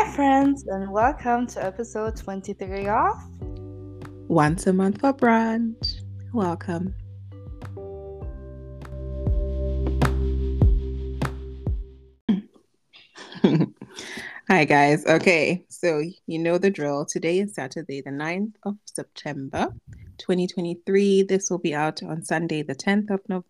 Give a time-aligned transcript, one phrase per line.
[0.00, 3.16] Hi, friends, and welcome to episode 23 of
[4.28, 6.02] Once a Month for Brunch.
[6.32, 6.94] Welcome.
[14.48, 15.04] Hi, guys.
[15.04, 17.04] Okay, so you know the drill.
[17.04, 19.74] Today is Saturday, the 9th of September,
[20.18, 21.24] 2023.
[21.24, 23.44] This will be out on Sunday, the 10th of no-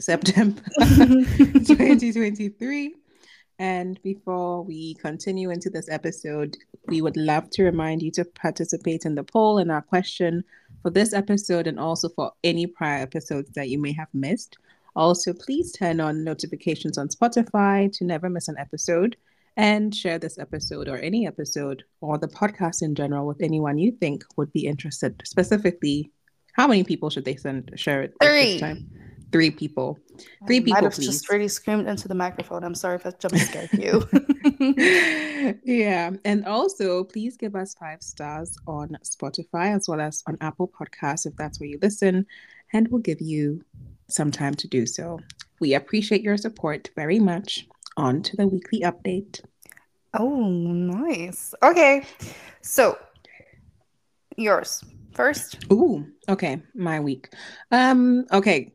[0.00, 2.94] September, 2023.
[3.58, 6.56] And before we continue into this episode,
[6.86, 10.44] we would love to remind you to participate in the poll and our question
[10.82, 14.58] for this episode and also for any prior episodes that you may have missed.
[14.94, 19.16] Also, please turn on notifications on Spotify to never miss an episode
[19.56, 23.90] and share this episode or any episode or the podcast in general with anyone you
[23.90, 25.20] think would be interested.
[25.24, 26.10] Specifically,
[26.52, 28.60] how many people should they send share it Three.
[29.32, 29.98] Three people.
[30.46, 31.06] Three I people, have please.
[31.06, 32.64] just really screamed into the microphone.
[32.64, 34.06] I'm sorry if I jump scared you.
[35.64, 36.10] yeah.
[36.24, 41.26] And also, please give us five stars on Spotify as well as on Apple Podcasts
[41.26, 42.26] if that's where you listen,
[42.72, 43.62] and we'll give you
[44.08, 45.18] some time to do so.
[45.60, 47.66] We appreciate your support very much.
[47.96, 49.40] On to the weekly update.
[50.14, 51.54] oh, nice.
[51.62, 52.04] Okay,
[52.60, 52.98] so
[54.36, 54.84] yours
[55.16, 55.64] first.
[55.72, 57.32] Ooh, okay, my week.
[57.72, 58.74] Um, okay,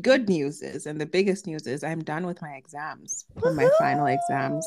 [0.00, 4.06] good news is, and the biggest news is, I'm done with my exams my final
[4.06, 4.66] exams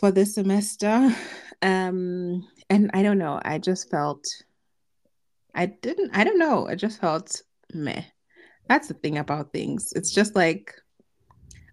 [0.00, 1.14] for this semester.
[1.62, 4.24] Um, and I don't know, I just felt,
[5.54, 8.02] I didn't, I don't know, I just felt meh.
[8.68, 9.92] That's the thing about things.
[9.94, 10.74] It's just like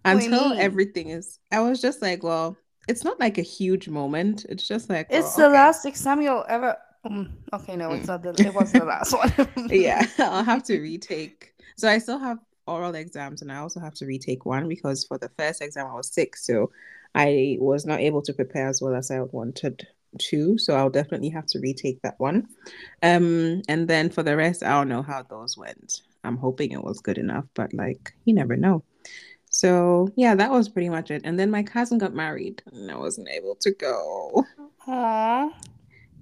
[0.04, 2.56] What do you until everything is, I was just like, well,
[2.86, 4.46] it's not like a huge moment.
[4.48, 5.54] It's just like, It's well, the okay.
[5.54, 6.76] last exam you'll ever.
[7.04, 8.30] Mm, okay, no, it's not the.
[8.30, 9.68] It wasn't the last one.
[9.70, 11.52] yeah, I'll have to retake.
[11.76, 15.18] So I still have oral exams, and I also have to retake one because for
[15.18, 16.70] the first exam I was sick, so
[17.14, 19.86] I was not able to prepare as well as I wanted
[20.18, 20.58] to.
[20.58, 22.48] So I'll definitely have to retake that one.
[23.02, 26.02] Um, and then for the rest, I don't know how those went.
[26.22, 28.82] I'm hoping it was good enough, but like you never know.
[29.50, 31.22] So yeah, that was pretty much it.
[31.24, 34.44] And then my cousin got married, and I wasn't able to go.
[34.88, 35.52] Aww.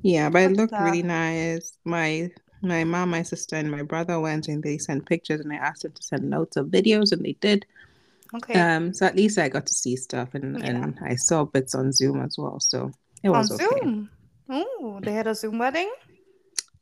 [0.02, 1.78] Yeah, but it looked really nice.
[1.84, 2.30] My
[2.62, 5.82] my mom, my sister, and my brother went and they sent pictures and I asked
[5.82, 7.66] them to send notes of videos and they did.
[8.34, 8.54] Okay.
[8.54, 10.86] Um, so at least I got to see stuff and, Yeah.
[10.86, 12.60] and I saw bits on Zoom as well.
[12.60, 12.92] So
[13.22, 13.66] it On was okay.
[13.80, 14.10] Zoom.
[14.48, 15.92] Oh, they had a Zoom wedding.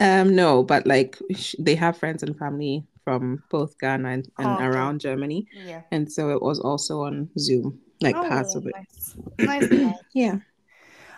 [0.01, 4.47] Um, no, but like sh- they have friends and family from both Ghana and, and
[4.47, 4.67] Oh, okay.
[4.67, 5.47] around Germany.
[5.53, 5.83] Yeah.
[5.91, 8.75] And so it was also on Zoom, like parts Oh, of it.
[8.75, 9.17] nice.
[9.41, 9.71] Nice.
[9.71, 9.97] nice.
[10.15, 10.39] Yeah.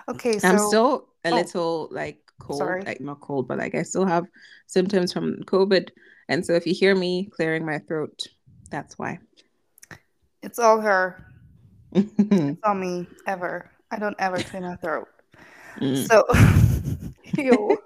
[0.08, 1.34] Okay, so I'm still a oh.
[1.34, 2.82] little like cold, Sorry.
[2.82, 4.26] like not cold, but like I still have
[4.66, 5.90] symptoms from COVID.
[6.28, 8.22] And so if you hear me clearing my throat,
[8.70, 9.18] that's why.
[10.42, 11.26] it's all her.
[11.94, 13.06] It's all me.
[13.26, 13.70] Ever.
[13.90, 15.08] I don't ever clear my throat.
[15.78, 16.08] Mm.
[16.08, 16.24] So,
[17.42, 17.78] ew.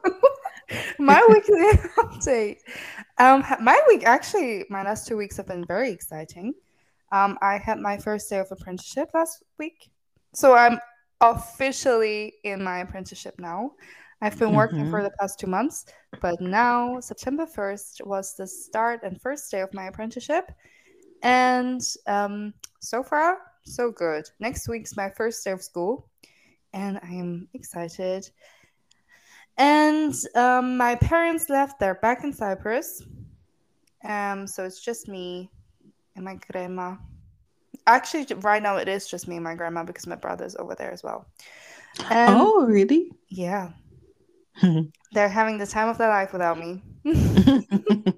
[0.98, 2.58] my weekly update.
[3.18, 6.54] Um, my week actually, my last two weeks have been very exciting.
[7.12, 9.90] Um, I had my first day of apprenticeship last week,
[10.34, 10.78] so I'm
[11.20, 13.72] officially in my apprenticeship now.
[14.22, 15.84] I've been working for the past two months,
[16.22, 20.50] but now September 1st was the start and first day of my apprenticeship.
[21.22, 24.28] And um, so far, so good.
[24.40, 26.08] Next week's my first day of school,
[26.72, 28.30] and I am excited.
[29.58, 33.02] And um, my parents left, they're back in Cyprus.
[34.04, 35.50] Um, so it's just me
[36.14, 36.96] and my grandma.
[37.86, 40.92] Actually, right now it is just me and my grandma because my brother's over there
[40.92, 41.26] as well.
[42.10, 43.12] And oh, really?
[43.28, 43.70] yeah,
[45.12, 46.82] they're having the time of their life without me.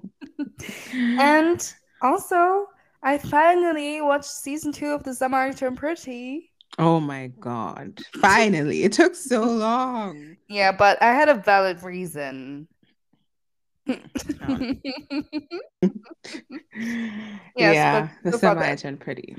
[1.19, 2.67] and also,
[3.03, 6.51] I finally watched season two of The Summer I Turned Pretty.
[6.77, 7.99] oh my God.
[8.21, 8.83] Finally.
[8.83, 10.37] It took so long.
[10.47, 12.67] Yeah, but I had a valid reason.
[17.55, 19.35] Yes, yeah, the so far summer turned pretty.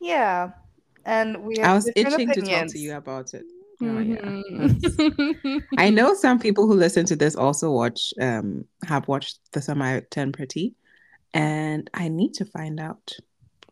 [0.00, 0.50] yeah,
[1.04, 1.60] and we.
[1.60, 3.44] I was itching to talk to you about it.
[3.80, 4.16] Oh, yeah.
[4.16, 5.62] Mhm.
[5.78, 9.84] I know some people who listen to this also watch um have watched The Summer
[9.84, 10.74] I Turned Pretty,
[11.34, 13.12] and I need to find out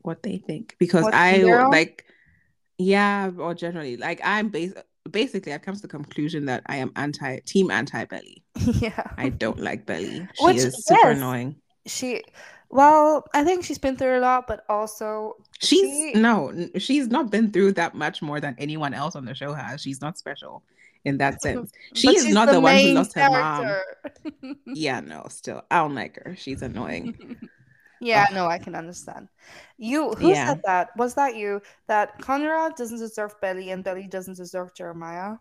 [0.02, 2.04] what they think because What, I like
[2.78, 4.74] yeah, or generally like I'm bas-
[5.08, 8.42] basically I've come to the conclusion that I am anti team anti Belly.
[8.80, 10.26] yeah, I don't like Belly.
[10.34, 11.16] She Which- is super yes.
[11.16, 11.56] annoying.
[11.86, 12.22] she.
[12.68, 15.80] Well, I think she's been through a lot, but also She's
[16.14, 19.52] She- no, she's not been through that much more than anyone else on the show
[19.54, 19.80] has.
[19.80, 20.64] She's not special
[21.04, 21.70] in that sense.
[21.94, 23.62] She is not the, one who lost her mom.
[23.62, 24.54] character.
[24.66, 26.34] Yeah, no, still, I don't like her.
[26.36, 27.36] She's annoying.
[28.00, 28.34] Yeah, oh.
[28.34, 29.28] no, I can understand.
[29.78, 30.48] You who Yeah.
[30.48, 30.96] said that?
[30.96, 31.62] Was that you?
[31.86, 35.36] That Conrad doesn't deserve Belly and Belly doesn't deserve Jeremiah?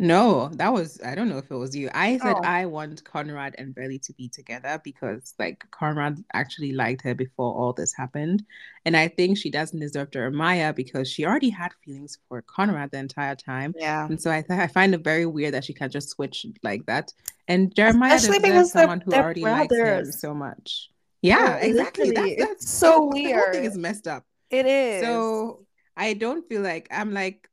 [0.00, 1.90] No, that was I don't know if it was you.
[1.92, 2.42] I said Oh.
[2.44, 7.52] I want Conrad and Belly to be together because like Conrad actually liked her before
[7.52, 8.44] all this happened.
[8.84, 12.98] And I think she doesn't deserve Jeremiah because she already had feelings for Conrad the
[12.98, 13.74] entire time.
[13.76, 14.06] Yeah.
[14.06, 16.86] And so I th- I find it very weird that she can't just switch like
[16.86, 17.12] that.
[17.48, 20.90] And Jeremiah Especially because someone who already likes him so much.
[21.22, 22.06] Yeah, Oh, exactly.
[22.08, 22.36] literally.
[22.38, 23.24] That's, so the whole thing
[23.62, 23.64] weird.
[23.64, 24.24] is messed up.
[24.50, 25.02] It is.
[25.02, 25.66] So
[25.96, 27.48] I don't feel like I'm like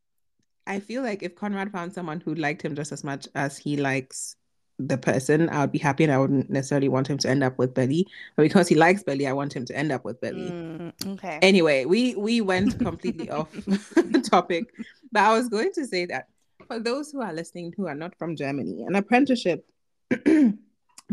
[0.67, 3.77] I feel like if Conrad found someone who liked him just as much as he
[3.77, 4.35] likes
[4.79, 7.57] the person, I would be happy and I wouldn't necessarily want him to end up
[7.57, 8.07] with Belly.
[8.35, 10.49] But because he likes Belly, I want him to end up with Belly.
[10.51, 11.39] Mm, okay.
[11.41, 13.49] Anyway, we we went completely off
[14.23, 14.65] topic.
[15.11, 16.27] But I was going to say that
[16.67, 19.65] for those who are listening who are not from Germany, an apprenticeship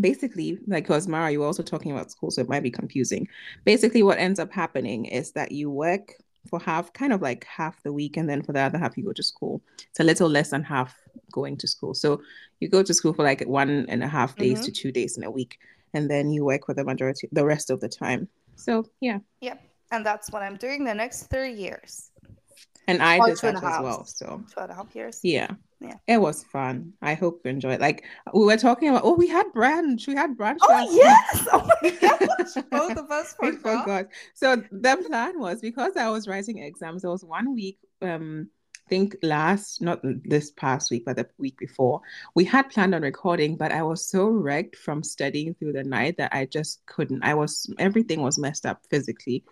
[0.01, 3.29] basically like because Mara, you were also talking about school, so it might be confusing.
[3.65, 6.15] Basically, what ends up happening is that you work
[6.49, 9.05] for half, kind of like half the week, and then for the other half, you
[9.05, 9.63] go to school.
[9.91, 10.97] It's a little less than half
[11.31, 11.95] going to school.
[11.95, 12.21] So
[12.61, 14.65] you go to school for like one and a half days Mhm.
[14.65, 15.59] to two days in a week,
[15.95, 18.29] and then you work for the majority, the rest of the time.
[18.57, 19.61] So yeah, Yep.
[19.93, 22.12] And that's what I'm doing the next three years.
[22.89, 23.83] And I Or did that as half.
[23.83, 24.05] well.
[24.05, 25.21] So Two and a half years.
[25.23, 25.51] yeah.
[25.81, 25.97] Yeah.
[26.07, 26.93] It was fun.
[27.03, 27.81] I hope you enjoyed.
[27.81, 30.07] Like we were talking about, oh, we had brunch.
[30.07, 30.59] We had brunch.
[30.63, 31.49] Oh yes!
[31.53, 32.65] Oh my gosh!
[32.71, 33.81] Both of us forgot.
[33.83, 34.07] forgot.
[34.35, 38.49] So the plan was because I was writing exams, there was one week, um,
[38.87, 42.01] I think last, not this past week, but the week before,
[42.37, 46.17] we had planned on recording, but I was so wrecked from studying through the night
[46.19, 47.25] that I just couldn't.
[47.25, 49.43] I was everything was messed up physically.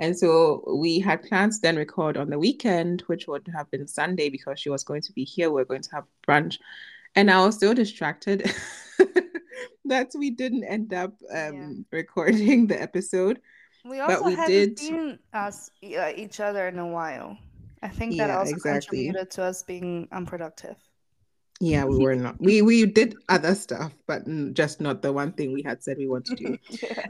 [0.00, 4.30] And so we had plans then record on the weekend, which would have been Sunday
[4.30, 5.50] because she was going to be here.
[5.50, 6.58] We are going to have brunch.
[7.14, 8.50] And I was so distracted
[9.84, 11.68] that we didn't end up um, Yeah.
[11.98, 13.40] recording the episode.
[13.84, 17.36] We But also we hadn't did- seen us uh, each other in a while.
[17.82, 19.04] I think that Yeah, also exactly.
[19.06, 20.76] contributed to us being unproductive.
[21.62, 22.40] Yeah, we were not.
[22.40, 24.24] We we did other stuff, but
[24.54, 26.58] just not the one thing we had said we want to do.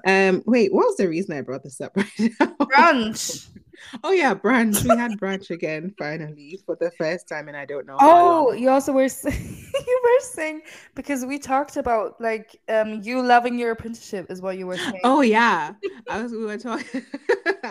[0.07, 2.57] Um, wait, what was the reason I brought this up right now?
[2.61, 3.49] Brunch.
[4.05, 4.85] Oh yeah, brunch.
[4.85, 7.97] We had brunch again finally for the first time, and I don't know.
[7.99, 10.61] Oh, you also were saying, you were saying
[10.95, 15.01] because we talked about like um you loving your apprenticeship is what you were saying.
[15.03, 15.73] Oh yeah,
[16.11, 16.33] I was.
[16.33, 17.07] We were talking.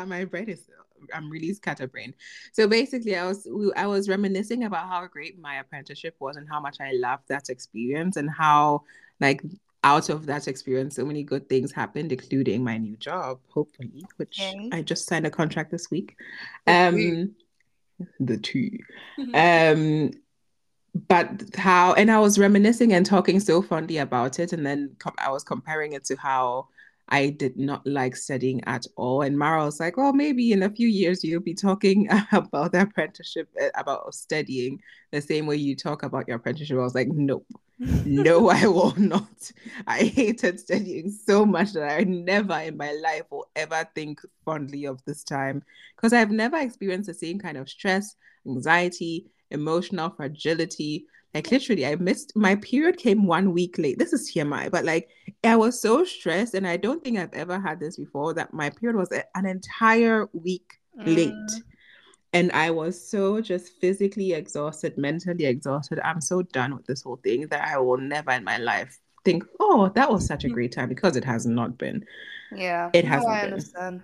[0.08, 0.64] My brain is.
[1.14, 2.16] I'm really scatterbrained.
[2.54, 3.48] So basically, I was.
[3.50, 7.24] we- I was reminiscing about how great my apprenticeship was and how much I loved
[7.30, 8.84] that experience and how
[9.20, 9.42] like
[9.84, 13.40] out of that experience, so many good things happened, including my new job.
[13.50, 14.70] Hopefully, which Okay.
[14.74, 16.16] I just signed a contract this week.
[16.66, 17.28] The two.
[17.28, 17.36] Um,
[18.20, 18.78] the two.
[19.34, 20.12] um
[21.08, 25.14] but how and i was reminiscing and talking so fondly about it and then com-
[25.20, 26.68] i was comparing it to how
[27.10, 29.22] i did not like studying at all.
[29.22, 32.82] And mara was like oh maybe in a few years you'll be talking about the
[32.82, 36.78] apprenticeship uh, about studying the same way you talk about your apprenticeship.
[36.78, 37.46] I was like nope.
[37.80, 39.52] No i will not.
[39.88, 44.86] I hated studying so much that i never in my life will ever think fondly
[44.86, 45.64] of this time
[45.96, 48.16] because i've never experienced the same kind of stress
[48.48, 54.32] anxiety emotional fragility like literally i missed my period came one week late this is
[54.32, 55.10] tmi but like
[55.44, 58.70] i was so stressed and i don't think i've ever had this before that my
[58.70, 61.62] period was a- an entire week late Mm.
[62.34, 66.00] and I was so just physically exhausted, mentally exhausted.
[66.04, 69.44] I'm so done with this whole thing that I will never in my life think,
[69.60, 72.06] oh, that was such a great time because it has not been.
[72.54, 72.90] Yeah.
[72.94, 73.54] It hasn't I been.
[73.54, 74.02] understand.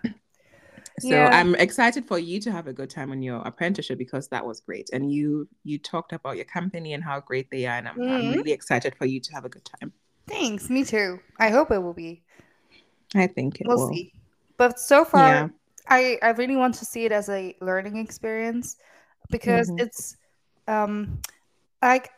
[0.99, 1.29] So Yeah.
[1.31, 4.61] I'm excited for you to have a good time on your apprenticeship because that was
[4.61, 4.89] great.
[4.93, 7.77] And you you talked about your company and how great they are.
[7.77, 8.35] And I'm, I'm Mhm.
[8.35, 9.91] really excited for you to have a good time.
[10.27, 10.69] Thanks.
[10.69, 11.19] Me too.
[11.39, 12.23] I hope it will be.
[13.15, 13.89] I think it We'll will.
[13.89, 14.11] see.
[14.57, 15.47] But so far, Yeah.
[15.87, 18.77] I I really want to see it as a learning experience
[19.29, 19.79] because Mhm.
[19.79, 20.17] it's
[20.67, 21.19] um
[21.81, 22.09] like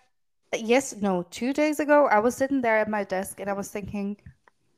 [0.56, 3.70] yes no two days ago I was sitting there at my desk and I was
[3.70, 4.18] thinking,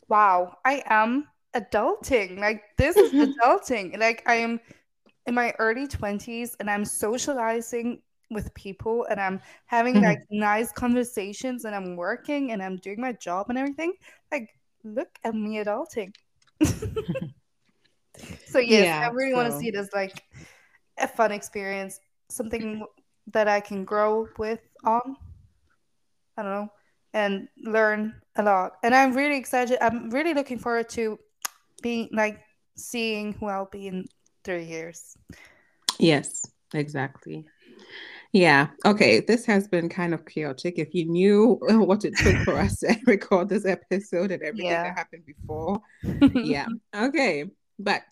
[0.07, 2.39] wow, I am adulting.
[2.39, 3.97] Like this is adulting.
[3.99, 4.59] Like I am
[5.27, 8.01] in my early twenties and I'm socializing
[8.31, 10.03] with people and I'm having Mhm.
[10.03, 13.93] like nice conversations and I'm working and I'm doing my job and everything.
[14.31, 14.49] Like
[14.83, 16.13] look at me adulting.
[18.47, 20.23] So yes, Yeah, I really want to see it as like
[20.97, 22.85] a fun experience, something
[23.27, 25.15] that I can grow with on.
[26.37, 26.69] I don't know,
[27.13, 28.73] and learn a lot.
[28.83, 29.77] And I'm really excited.
[29.81, 31.19] I'm really looking forward to
[31.81, 32.39] being like
[32.75, 34.05] seeing who I'll be in
[34.43, 35.17] three years.
[35.98, 37.45] Yes, exactly.
[38.31, 38.67] Yeah.
[38.86, 39.21] Okay.
[39.21, 40.75] This has been kind of chaotic.
[40.77, 44.83] If you knew what it took for us to record this episode and everything Yeah.
[44.83, 45.81] that happened before.
[46.36, 46.67] Yeah.
[46.95, 47.45] Okay.
[47.79, 48.03] But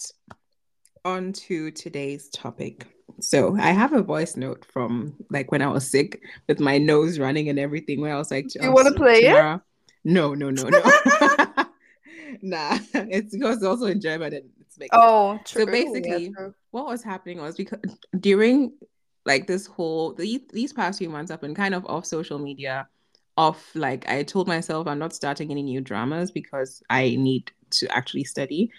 [1.06, 2.88] on to today's topic.
[3.22, 7.20] So I have a voice note from like when I was sick with my nose
[7.20, 9.62] running and everything where I was like, You wanna "Oh, play it?"
[10.04, 10.82] No, no, no, no.
[12.41, 12.77] Nah.
[12.94, 15.65] It's because also in German and it's making Oh, true.
[15.65, 16.53] So basically, yeah, true.
[16.72, 17.79] what was happening was because
[18.20, 18.74] during
[19.25, 22.88] like this whole these, these past few months I've been kind of off social media
[23.36, 27.88] off like I told myself I'm not starting any new dramas because I need to
[27.96, 28.72] actually study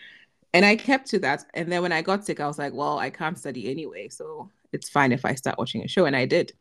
[0.55, 2.99] and I kept to that and then when I got sick I was like well
[2.99, 6.27] I can't study anyway so it's fine if I start watching a show and I
[6.27, 6.53] did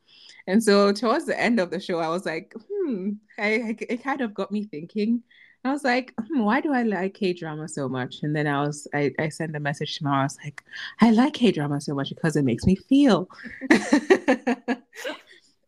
[0.47, 4.03] and so towards the end of the show I was like hmm I, I it
[4.03, 5.23] kind of got me thinking
[5.63, 8.23] I was like, hmm, why do I like K drama so much?
[8.23, 10.21] And then I was, I, I sent a message to Mara.
[10.21, 10.63] I was like,
[11.01, 13.27] I like K drama so much because it makes me feel.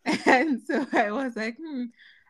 [0.05, 1.85] and so I was like, hmm,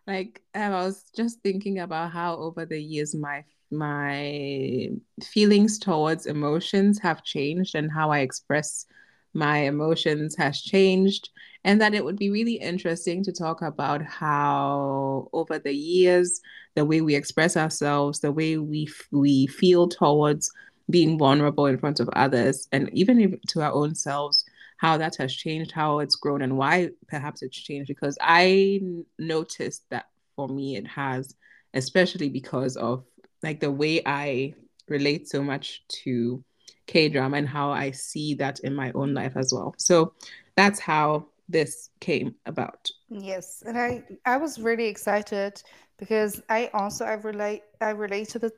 [0.08, 4.90] like I was just thinking about how over the years my my
[5.24, 8.88] feelings towards emotions have changed and how I express
[9.34, 11.30] my emotions has changed
[11.64, 16.42] and that it would be really interesting to talk about how over the years
[16.76, 20.52] the way we express ourselves the way we we feel towards
[20.90, 24.46] being vulnerable in front of others and even if, to our own selves
[24.78, 28.80] how that has changed how it's grown and why perhaps it's changed because i
[29.18, 31.36] noticed that for me it has
[31.74, 33.04] especially because of
[33.44, 34.54] like the way i
[34.88, 36.44] relate so much to
[36.88, 39.76] K drama and how I see that in my own life as well.
[39.78, 40.14] So
[40.56, 42.90] that's how this came about.
[43.10, 45.62] Yes, and I I was really excited
[45.98, 48.52] because I also I relate I relate to the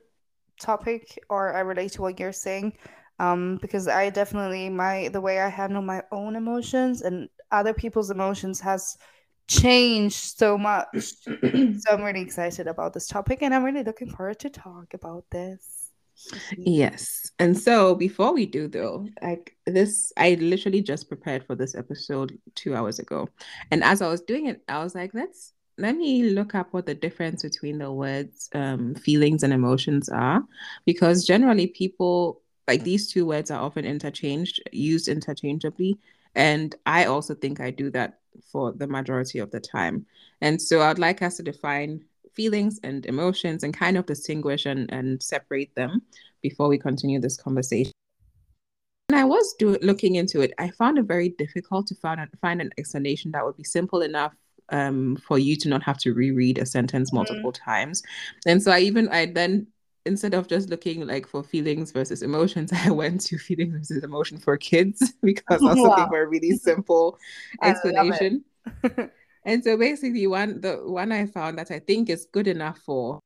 [0.60, 2.76] topic or I relate to what you're saying.
[3.18, 8.10] Um, because I definitely my the way I handle my own emotions and other people's
[8.10, 8.96] emotions has
[9.48, 11.14] changed so much.
[11.74, 15.24] So I'm really excited about this topic and I'm really looking forward to talk about
[15.30, 15.81] this.
[16.56, 17.30] Yes.
[17.38, 22.38] And so before we do though, like this, I literally just prepared for this episode
[22.54, 23.28] two hours ago.
[23.70, 26.86] And as I was doing it, I was like, let's let me look up what
[26.86, 30.44] the difference between the words um, feelings and emotions are.
[30.84, 35.98] Because generally people like these two words are often interchanged, used interchangeably.
[36.34, 40.06] And I also think I do that for the majority of the time.
[40.40, 42.04] And so I'd like us to define
[42.34, 46.02] feelings and emotions and kind of distinguish and, and separate them
[46.42, 47.92] before we continue this conversation.
[49.08, 52.60] When I was do- looking into it, I found it very difficult to find, find
[52.60, 54.34] an explanation that would be simple enough
[54.70, 57.70] um, for you to not have to reread a sentence multiple mm-hmm.
[57.70, 58.02] times.
[58.46, 59.66] And so I even, I then,
[60.06, 64.38] instead of just looking like for feelings versus emotions, I went to feelings versus emotion
[64.38, 65.90] for kids because I was wow.
[65.90, 67.18] looking for a really simple
[67.62, 68.44] explanation.
[69.44, 73.20] And so basically one the one I found that I think is good enough for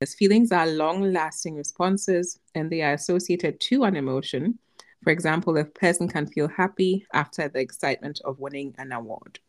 [0.00, 4.58] is feelings are long-lasting responses and they are associated to an emotion.
[5.02, 9.40] For example, a person can feel happy after the excitement of winning an award.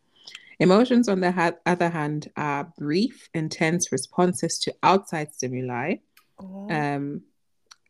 [0.59, 5.95] Emotions, on the ha- other hand, are brief, intense responses to outside stimuli.
[6.39, 6.69] Oh.
[6.69, 7.21] Um,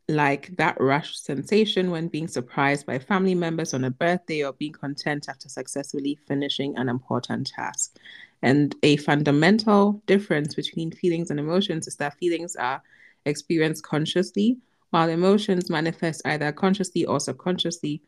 [0.08, 4.74] like that rush sensation when being surprised by family members on a birthday or being
[4.74, 7.98] content after successfully finishing an important task.
[8.42, 12.82] And a fundamental difference between feelings and emotions is that feelings are
[13.26, 14.58] experienced consciously,
[14.90, 18.02] while emotions manifest either consciously or subconsciously.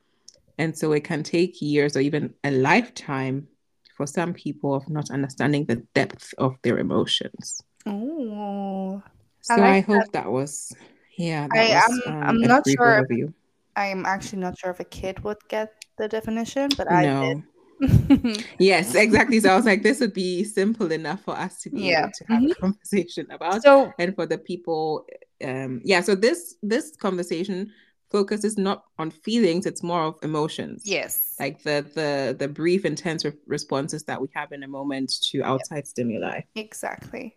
[0.58, 3.48] And so it can take years or even a lifetime
[3.96, 7.62] for some people of not understanding the depth of their emotions.
[7.86, 9.04] Oh,
[9.42, 10.14] so I, like I hope that.
[10.14, 10.74] that was
[11.18, 12.02] yeah, I am.
[12.06, 13.06] Um, I'm not sure.
[13.10, 13.30] If,
[13.76, 17.22] I'm actually not sure if a kid would get the definition, but I no.
[17.22, 17.44] did.
[18.60, 19.40] yes, exactly.
[19.40, 22.04] So I was like, this would be simple enough for us to be yeah.
[22.04, 22.52] able to have mm-hmm.
[22.52, 25.06] a conversation about, so, and for the people.
[25.44, 26.02] Um, yeah.
[26.02, 27.72] So this this conversation
[28.10, 30.84] focuses not on feelings; it's more of emotions.
[30.86, 35.12] Yes, like the the the brief, intense re- responses that we have in a moment
[35.32, 35.88] to outside yep.
[35.88, 36.42] stimuli.
[36.56, 37.36] Exactly.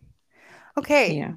[0.79, 1.17] Okay.
[1.17, 1.33] Yeah.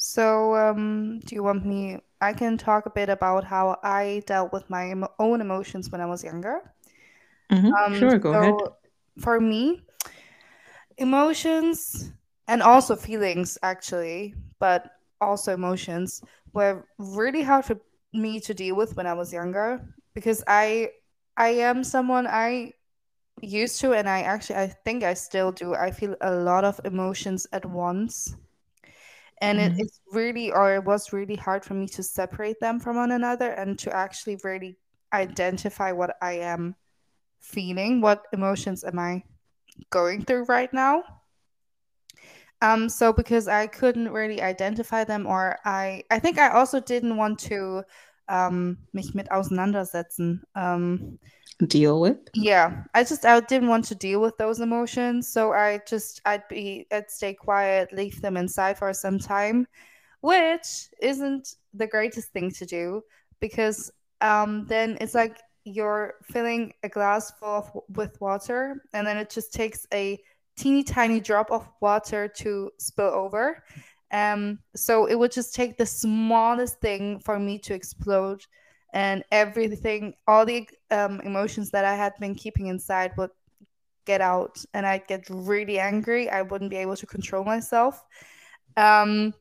[0.00, 1.98] So, um, do you want me?
[2.22, 6.06] I can talk a bit about how I dealt with my own emotions when I
[6.06, 6.62] was younger.
[7.52, 7.72] Mm-hmm.
[7.72, 8.54] Um, sure, go so ahead.
[9.18, 9.82] For me,
[10.96, 12.12] emotions
[12.48, 14.90] and also feelings, actually, but
[15.20, 16.22] also emotions
[16.54, 17.78] were really hard for
[18.14, 20.92] me to deal with when I was younger because I
[21.36, 22.72] I am someone I
[23.42, 25.74] used to and I actually I think I still do.
[25.74, 28.34] I feel a lot of emotions at once
[29.40, 29.80] and mm-hmm.
[29.80, 33.50] it's really or it was really hard for me to separate them from one another
[33.50, 34.76] and to actually really
[35.12, 36.74] identify what i am
[37.40, 38.00] feeling?
[38.00, 39.24] What emotions am I
[39.90, 41.02] going through right now?
[42.62, 47.16] Um, so because I couldn't really identify them, or I, I think I also didn't
[47.16, 47.82] want to
[48.28, 50.42] um, mich mit auseinandersetzen.
[50.54, 51.18] Um,
[51.66, 52.18] deal with.
[52.34, 56.46] Yeah, I just I didn't want to deal with those emotions, so I just I'd
[56.48, 59.66] be I'd stay quiet, leave them inside for some time,
[60.20, 63.02] which isn't the greatest thing to do
[63.40, 63.90] because
[64.20, 69.30] um, then it's like you're filling a glass full of, with water, and then it
[69.30, 70.18] just takes a
[70.56, 73.62] teeny tiny drop of water to spill over.
[74.12, 78.44] Um, so it would just take the smallest thing for me to explode,
[78.92, 83.30] and everything, all the um, emotions that I had been keeping inside would
[84.04, 86.28] get out, and I'd get really angry.
[86.28, 88.04] I wouldn't be able to control myself.
[88.76, 89.34] Um,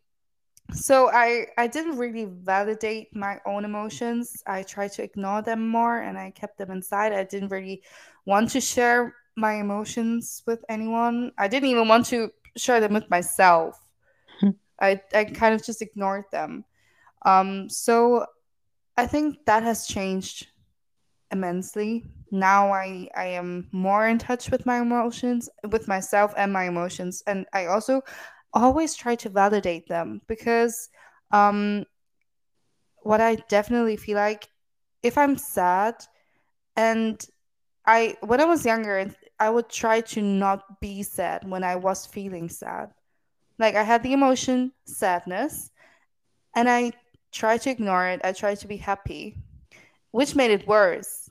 [0.71, 4.43] so I I didn't really validate my own emotions.
[4.45, 7.13] I tried to ignore them more, and I kept them inside.
[7.13, 7.81] I didn't really
[8.25, 11.31] want to share my emotions with anyone.
[11.37, 13.79] I didn't even want to share them with myself.
[14.39, 14.49] Hmm.
[14.79, 16.65] I, I kind of just ignored them.
[17.25, 18.25] Um, so
[18.99, 20.47] I think that has changed
[21.31, 22.03] immensely.
[22.31, 27.23] Now I, I am more in touch with my emotions, with myself and my emotions.
[27.25, 28.01] And I also
[28.53, 30.89] always try to validate them because
[31.31, 31.85] um,
[32.97, 34.49] what I definitely feel like
[35.01, 35.95] if I'm sad
[36.75, 37.25] and
[37.85, 42.05] I when I was younger I would try to not be sad when I was
[42.05, 42.91] feeling sad.
[43.57, 45.71] Like I had the emotion sadness
[46.53, 46.91] and I
[47.31, 48.21] tried to ignore it.
[48.23, 49.37] I try to be happy,
[50.11, 51.29] which made it worse.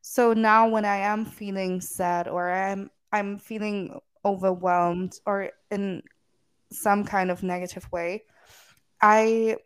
[0.00, 6.02] So now when I am feeling sad or I'm I'm feeling overwhelmed or in
[6.72, 8.24] some kind of negative way,
[9.00, 9.56] I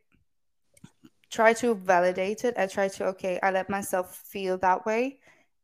[1.30, 2.54] try to validate it.
[2.56, 5.20] I try to okay, I let myself feel that way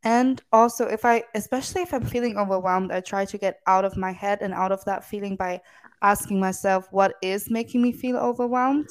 [0.06, 3.96] and also, if I, especially if I'm feeling overwhelmed, I try to get out of
[3.96, 5.60] my head and out of that feeling by
[6.00, 8.88] asking myself what is making me feel overwhelmed.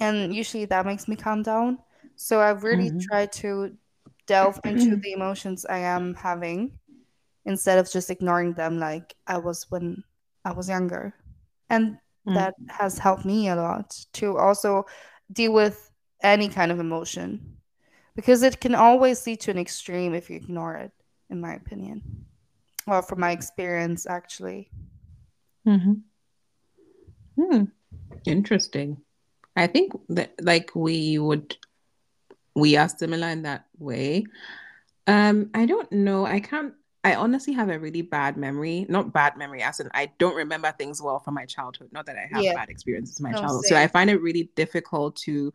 [0.00, 1.78] And usually that makes me calm down.
[2.16, 2.98] So I've really mm-hmm.
[2.98, 3.76] try to
[4.26, 6.78] delve into the emotions I am having
[7.44, 10.02] instead of just ignoring them like I was when
[10.44, 11.14] I was younger.
[11.68, 12.34] And mm.
[12.34, 14.86] that has helped me a lot to also
[15.32, 15.90] deal with
[16.22, 17.56] any kind of emotion
[18.16, 20.92] because it can always lead to an extreme if you ignore it
[21.30, 22.02] in my opinion
[22.86, 24.70] or from my experience actually
[25.66, 25.94] mm-hmm.
[27.38, 27.64] hmm
[28.26, 28.96] interesting
[29.56, 31.56] i think that like we would
[32.54, 34.24] we are similar in that way
[35.06, 39.36] um i don't know i can't i honestly have a really bad memory not bad
[39.36, 42.42] memory as in i don't remember things well from my childhood not that i have
[42.42, 42.54] yeah.
[42.54, 43.76] bad experiences in my no, childhood same.
[43.76, 45.52] so i find it really difficult to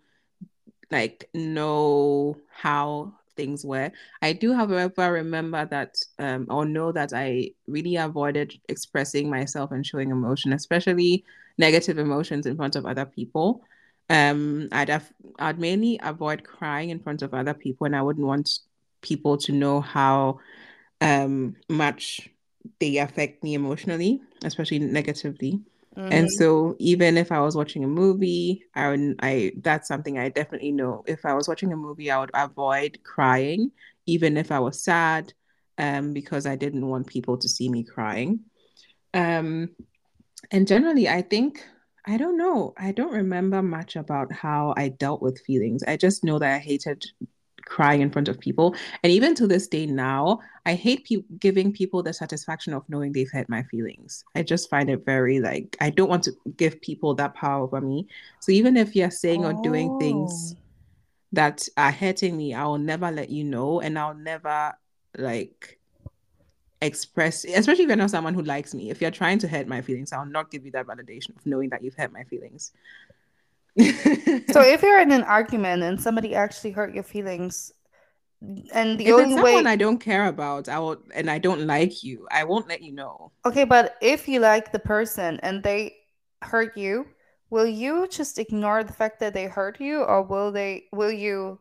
[0.92, 3.90] like know how things were.
[4.22, 9.86] I do, however, remember that um, or know that I really avoided expressing myself and
[9.86, 11.24] showing emotion, especially
[11.58, 13.64] negative emotions in front of other people.
[14.10, 18.26] Um, I'd have, I'd mainly avoid crying in front of other people, and I wouldn't
[18.26, 18.50] want
[19.02, 20.40] people to know how
[21.02, 22.30] um, much
[22.80, 25.62] they affect me emotionally, especially negatively.
[25.96, 26.14] Mm-hmm.
[26.14, 30.30] And so even if I was watching a movie, I would, I that's something I
[30.30, 31.04] definitely know.
[31.08, 33.72] If I was watching a movie, I would avoid crying,
[34.06, 35.34] even if I was sad,
[35.78, 38.42] um, because I didn't want people to see me crying.
[39.14, 39.70] Um,
[40.52, 41.64] and generally, I think
[42.06, 42.74] I don't know.
[42.78, 45.84] I don't remember much about how I dealt with feelings.
[45.84, 47.06] I just know that I hated
[47.66, 48.76] crying in front of people.
[49.04, 53.12] And even to this day now, I hate pe- giving people the satisfaction of knowing
[53.12, 54.24] they've hurt my feelings.
[54.36, 57.80] I just find it very like, I don't want to give people that power over
[57.80, 58.08] me.
[58.40, 59.50] So even if you're saying oh.
[59.50, 60.62] or doing things oh.
[61.34, 63.82] that are hurting me, I will never let you know.
[63.82, 64.74] And I'll never
[65.18, 65.79] like
[66.82, 68.90] express, especially if you're not someone who likes me.
[68.90, 71.70] If you're trying to hurt my feelings, I'll not give you that validation of knowing
[71.70, 72.72] that you've hurt my feelings
[73.80, 77.72] so if you're in an argument and somebody actually hurt your feelings,
[78.74, 81.66] and the if only it's way I don't care about, I will, and I don't
[81.66, 83.32] like you, I won't let you know.
[83.46, 85.96] Okay, but if you like the person and they
[86.42, 87.06] hurt you,
[87.50, 90.86] will you just ignore the fact that they hurt you, or will they?
[90.92, 91.60] Will you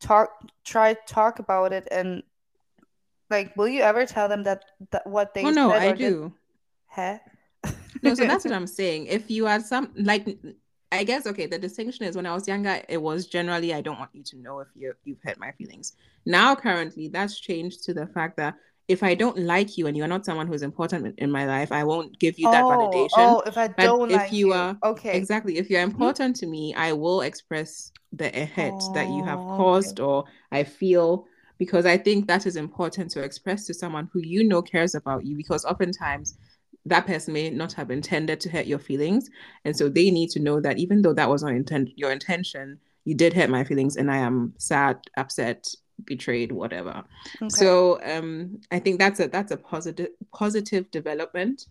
[0.00, 0.30] talk?
[0.64, 2.22] Try talk about it and
[3.30, 5.44] like, will you ever tell them that that what they?
[5.44, 6.32] Oh no, I do.
[6.86, 7.18] Huh?
[8.02, 9.06] no, so that's what I'm saying.
[9.06, 10.26] If you are some like
[10.92, 11.46] I guess okay.
[11.46, 14.36] The distinction is when I was younger, it was generally I don't want you to
[14.38, 15.92] know if you you've hurt my feelings.
[16.26, 18.56] Now, currently, that's changed to the fact that
[18.88, 21.84] if I don't like you and you're not someone who's important in my life, I
[21.84, 23.08] won't give you oh, that validation.
[23.18, 25.58] Oh, if I don't but like you, if you are okay, exactly.
[25.58, 26.46] If you're important mm-hmm.
[26.46, 30.06] to me, I will express the hurt oh, that you have caused, okay.
[30.06, 31.26] or I feel
[31.60, 35.26] because I think that is important to express to someone who you know cares about
[35.26, 36.38] you because oftentimes
[36.86, 39.28] that person may not have intended to hurt your feelings.
[39.66, 42.80] And so they need to know that even though that was not intent your intention
[43.04, 45.68] you did hurt my feelings and I am sad upset
[46.06, 47.04] betrayed whatever.
[47.42, 47.48] Okay.
[47.50, 51.66] so um I think that's a that's a positive positive development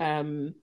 [0.00, 0.54] um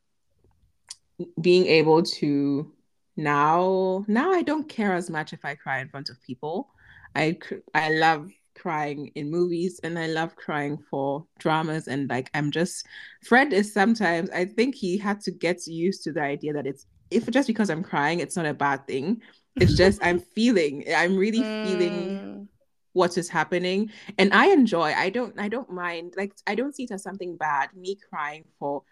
[1.39, 2.71] being able to
[3.15, 6.69] now now I don't care as much if I cry in front of people.
[7.15, 7.37] I
[7.75, 12.85] I love crying in movies and I love crying for dramas and like I'm just
[13.23, 16.85] Fred is sometimes I think he had to get used to the idea that it's
[17.09, 19.21] if just because I'm crying it's not a bad thing
[19.55, 21.65] it's just I'm feeling I'm really mm.
[21.65, 22.47] feeling
[22.93, 26.83] what is happening and I enjoy I don't I don't mind like I don't see
[26.83, 28.83] it as something bad me crying for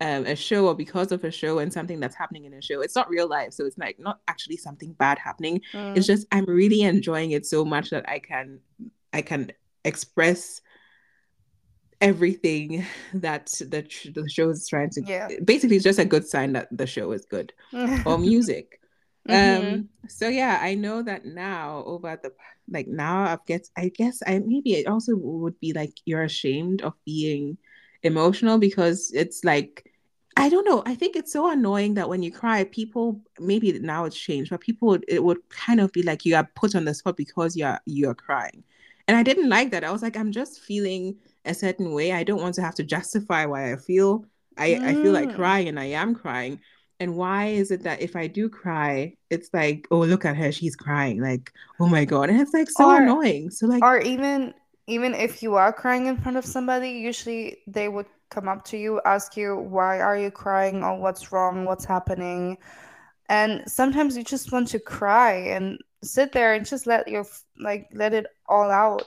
[0.00, 2.82] um, a show or because of a show and something that's happening in a show.
[2.82, 5.60] It's not real life, so it's like not actually something bad happening.
[5.72, 5.96] Mm.
[5.96, 8.60] It's just I'm really enjoying it so much that I can
[9.12, 9.52] I can
[9.84, 10.60] express
[12.00, 15.02] everything that the the show is trying to.
[15.02, 15.28] Yeah.
[15.44, 17.52] Basically, it's just a good sign that the show is good
[18.06, 18.80] or music.
[19.28, 19.66] Mm-hmm.
[19.66, 19.88] Um.
[20.08, 22.32] So yeah, I know that now over the
[22.70, 26.82] like now I've get I guess I maybe it also would be like you're ashamed
[26.82, 27.58] of being
[28.02, 29.92] emotional because it's like
[30.36, 30.84] I don't know.
[30.86, 34.60] I think it's so annoying that when you cry, people maybe now it's changed, but
[34.60, 37.78] people it would kind of be like you are put on the spot because you're
[37.86, 38.62] you're crying.
[39.08, 39.84] And I didn't like that.
[39.84, 41.16] I was like, I'm just feeling
[41.46, 42.12] a certain way.
[42.12, 44.26] I don't want to have to justify why I feel.
[44.56, 44.84] I, mm.
[44.84, 45.34] I feel like mm.
[45.34, 46.60] crying and I am crying.
[47.00, 50.52] And why is it that if I do cry, it's like, oh, look at her,
[50.52, 51.22] she's crying.
[51.22, 52.28] Like, oh my God.
[52.28, 53.50] And it's like so or, annoying.
[53.50, 54.52] So like or even
[54.88, 58.76] even if you are crying in front of somebody, usually they would come up to
[58.76, 62.58] you, ask you, why are you crying or what's wrong, what's happening.
[63.28, 67.26] And sometimes you just want to cry and sit there and just let your
[67.58, 69.04] like let it all out.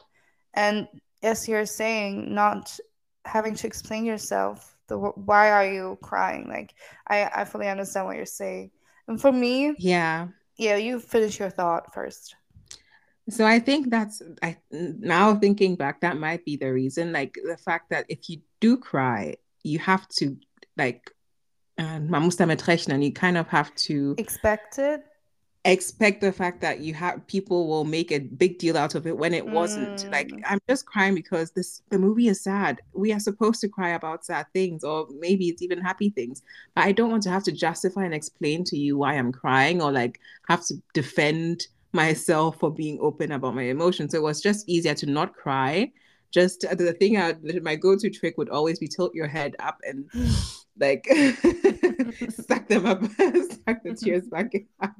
[0.53, 0.87] And
[1.23, 2.77] as you're saying, not
[3.25, 6.47] having to explain yourself, the why are you crying?
[6.47, 6.73] Like
[7.07, 8.71] I I fully understand what you're saying.
[9.07, 10.27] And for me, yeah,
[10.57, 12.35] yeah, you finish your thought first.
[13.29, 17.13] So I think that's I now thinking back, that might be the reason.
[17.13, 20.37] Like the fact that if you do cry, you have to
[20.77, 21.11] like
[21.77, 23.03] man muss damit rechnen.
[23.03, 25.03] You kind of have to expect it.
[25.63, 29.15] Expect the fact that you have people will make a big deal out of it
[29.15, 30.09] when it wasn't.
[30.11, 30.41] Like mm.
[30.47, 32.81] I'm just crying because this the movie is sad.
[32.93, 36.41] We are supposed to cry about sad things, or maybe it's even happy things.
[36.73, 39.81] But I don't want to have to justify and explain to you why I'm crying,
[39.83, 44.11] or like have to defend myself for being open about my emotions.
[44.11, 45.91] So it was just easier to not cry.
[46.31, 50.09] Just the thing, I, my go-to trick would always be tilt your head up and
[50.79, 51.05] like
[52.29, 53.03] suck them up,
[53.65, 54.93] suck the tears back up.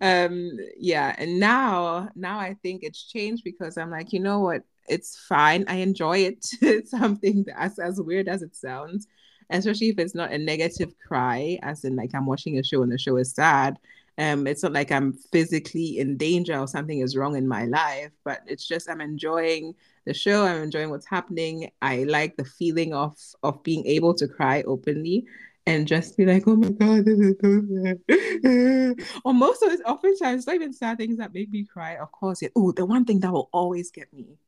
[0.00, 4.62] Um, yeah, and now, now I think it's changed because I'm like, you know what?
[4.88, 5.64] It's fine.
[5.68, 6.46] I enjoy it.
[6.62, 9.06] it's something that's as weird as it sounds,
[9.50, 12.92] especially if it's not a negative cry, as in like I'm watching a show and
[12.92, 13.78] the show is sad
[14.18, 18.10] um, it's not like I'm physically in danger or something is wrong in my life,
[18.24, 20.44] but it's just I'm enjoying the show.
[20.44, 21.70] I'm enjoying what's happening.
[21.82, 25.24] I like the feeling of of being able to cry openly
[25.68, 29.04] and just be like, oh my god, this is so sad.
[29.24, 31.96] or most of it, oftentimes, not even sad things that make me cry.
[31.96, 32.48] Of course, yeah.
[32.56, 34.38] Oh, the one thing that will always get me,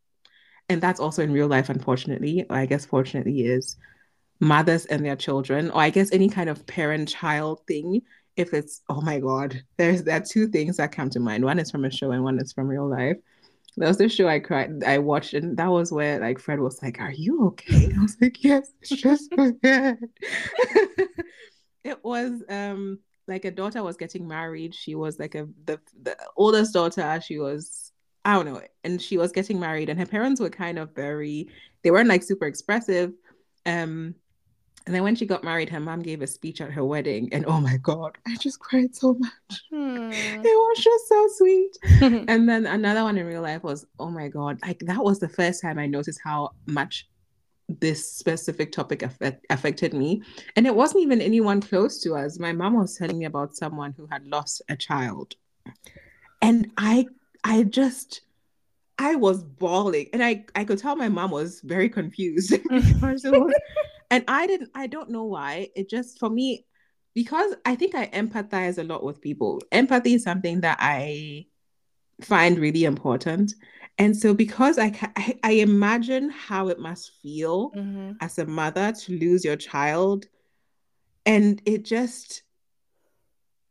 [0.70, 3.76] and that's also in real life, unfortunately, or I guess fortunately, is
[4.40, 8.00] mothers and their children, or I guess any kind of parent-child thing
[8.36, 11.44] if it's oh my god, there's there are two things that come to mind.
[11.44, 13.16] One is from a show and one is from real life.
[13.76, 16.82] There was this show I cried, I watched, and that was where like Fred was
[16.82, 19.30] like, "Are you okay?" I was like, "Yes, it's just
[19.62, 19.98] bad."
[21.84, 24.74] it was um like a daughter was getting married.
[24.74, 27.20] She was like a the the oldest daughter.
[27.24, 27.92] She was
[28.24, 31.48] I don't know, and she was getting married, and her parents were kind of very
[31.82, 33.12] they weren't like super expressive.
[33.66, 34.14] Um,
[34.90, 37.46] and then when she got married, her mom gave a speech at her wedding, and
[37.46, 39.62] oh my god, I just cried so much.
[39.70, 40.10] Hmm.
[40.10, 41.78] It was just so sweet.
[42.28, 45.28] and then another one in real life was, oh my god, like that was the
[45.28, 47.06] first time I noticed how much
[47.68, 50.24] this specific topic affect, affected me.
[50.56, 52.40] And it wasn't even anyone close to us.
[52.40, 55.36] My mom was telling me about someone who had lost a child.
[56.42, 57.06] And I
[57.44, 58.22] I just
[58.98, 60.08] I was bawling.
[60.12, 63.54] And I, I could tell my mom was very confused because it was
[64.10, 65.68] and I didn't I don't know why.
[65.74, 66.66] It just for me
[67.14, 69.60] because I think I empathize a lot with people.
[69.72, 71.46] Empathy is something that I
[72.20, 73.54] find really important.
[73.98, 78.12] And so because I I, I imagine how it must feel mm-hmm.
[78.20, 80.26] as a mother to lose your child
[81.26, 82.42] and it just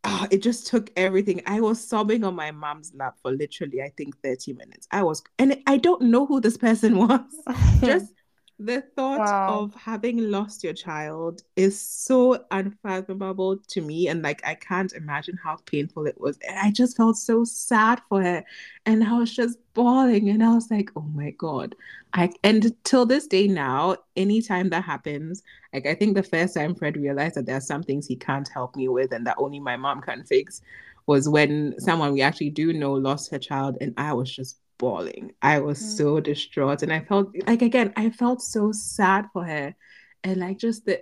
[0.03, 1.41] oh, it just took everything.
[1.45, 4.87] I was sobbing on my mom's lap for literally, I think, 30 minutes.
[4.91, 7.21] I was, and I don't know who this person was.
[7.81, 8.13] just
[8.59, 9.61] the thought wow.
[9.61, 15.39] of having lost your child is so unfathomable to me and like i can't imagine
[15.41, 18.43] how painful it was and i just felt so sad for her
[18.85, 21.73] and i was just bawling and i was like oh my god
[22.13, 25.41] i and till this day now anytime that happens
[25.73, 28.75] like i think the first time fred realized that there's some things he can't help
[28.75, 30.61] me with and that only my mom can fix
[31.07, 35.33] was when someone we actually do know lost her child and i was just bawling.
[35.43, 35.97] I was mm-hmm.
[35.97, 36.81] so distraught.
[36.81, 39.75] And I felt like, again, I felt so sad for her.
[40.23, 41.01] And like just the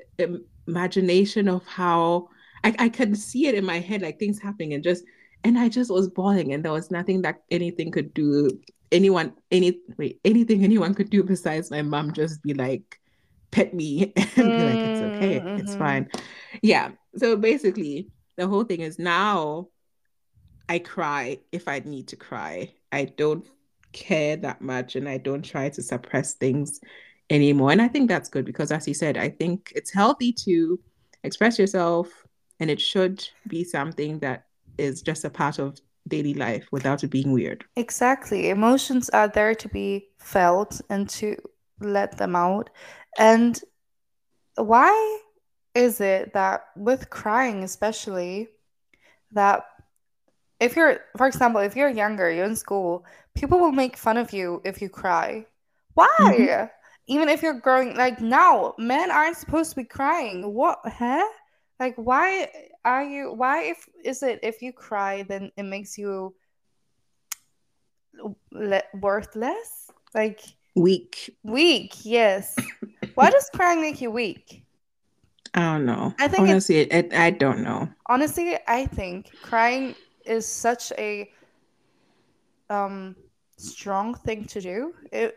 [0.67, 2.27] imagination of how
[2.63, 5.05] I, I could see it in my head, like things happening and just,
[5.43, 6.53] and I just was bawling.
[6.53, 8.49] And there was nothing that anything could do,
[8.91, 12.99] anyone, any, wait, anything anyone could do besides my mom just be like,
[13.51, 15.59] pet me and be like, it's okay, mm-hmm.
[15.59, 16.09] it's fine.
[16.61, 16.91] Yeah.
[17.15, 19.69] So basically, the whole thing is now
[20.69, 22.73] I cry if I need to cry.
[22.91, 23.45] I don't
[23.93, 26.79] care that much and I don't try to suppress things
[27.29, 27.71] anymore.
[27.71, 30.79] And I think that's good because, as you said, I think it's healthy to
[31.23, 32.07] express yourself
[32.59, 34.45] and it should be something that
[34.77, 37.65] is just a part of daily life without it being weird.
[37.75, 38.49] Exactly.
[38.49, 41.35] Emotions are there to be felt and to
[41.79, 42.69] let them out.
[43.17, 43.59] And
[44.55, 45.19] why
[45.75, 48.47] is it that with crying, especially,
[49.31, 49.65] that
[50.59, 53.05] if you're, for example, if you're younger, you're in school,
[53.37, 55.45] people will make fun of you if you cry.
[55.93, 56.07] Why?
[56.19, 56.65] Mm-hmm.
[57.07, 60.53] Even if you're growing, like now, men aren't supposed to be crying.
[60.53, 60.79] What?
[60.85, 61.25] Huh?
[61.79, 62.49] Like, why
[62.83, 63.31] are you?
[63.31, 66.35] Why if is it if you cry, then it makes you
[68.51, 69.91] le- worthless?
[70.13, 70.41] Like
[70.75, 71.35] weak.
[71.43, 71.93] Weak.
[72.03, 72.55] Yes.
[73.13, 74.63] why does crying make you weak?
[75.53, 76.13] I don't know.
[76.19, 77.87] I think honestly, it, it, I don't know.
[78.07, 79.95] Honestly, I think crying
[80.25, 81.31] is such a
[82.69, 83.15] um
[83.57, 84.93] strong thing to do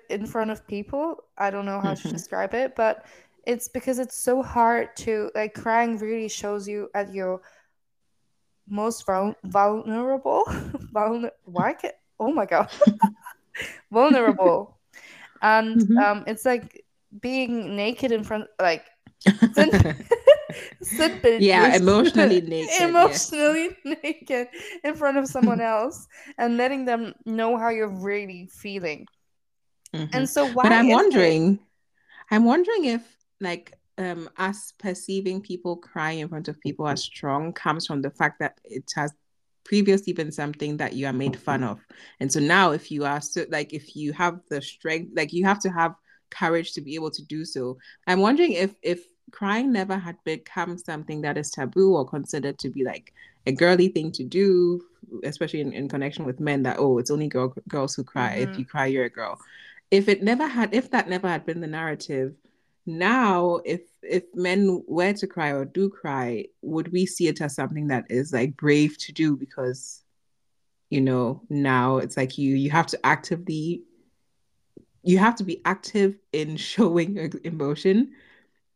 [0.08, 1.24] in front of people.
[1.38, 2.10] I don't know how to mm-hmm.
[2.10, 3.04] describe it, but
[3.46, 7.40] it's because it's so hard to like crying really shows you at your
[8.68, 10.44] most vul- vulnerable
[10.94, 12.70] vulner- why can- oh my god
[13.92, 14.78] vulnerable
[15.42, 15.98] and mm-hmm.
[15.98, 16.84] um it's like
[17.20, 18.84] being naked in front like
[21.40, 22.88] yeah, emotionally naked.
[22.88, 23.98] emotionally yes.
[24.02, 24.48] naked
[24.84, 26.06] in front of someone else
[26.38, 29.06] and letting them know how you're really feeling.
[29.94, 30.16] Mm-hmm.
[30.16, 31.60] And so why But I'm wondering it...
[32.30, 33.02] I'm wondering if
[33.40, 38.10] like um us perceiving people crying in front of people as strong comes from the
[38.10, 39.12] fact that it has
[39.64, 41.78] previously been something that you are made fun of.
[42.18, 45.44] And so now if you are so like if you have the strength like you
[45.44, 45.94] have to have
[46.30, 47.78] courage to be able to do so.
[48.06, 52.70] I'm wondering if if crying never had become something that is taboo or considered to
[52.70, 53.12] be like
[53.46, 54.82] a girly thing to do,
[55.24, 58.38] especially in, in connection with men that, oh, it's only girl, girls who cry.
[58.38, 58.52] Mm-hmm.
[58.52, 59.38] If you cry, you're a girl.
[59.90, 62.34] If it never had, if that never had been the narrative,
[62.86, 67.54] now if if men were to cry or do cry, would we see it as
[67.54, 70.02] something that is like brave to do because
[70.88, 73.82] you know now it's like you you have to actively
[75.02, 78.12] you have to be active in showing emotion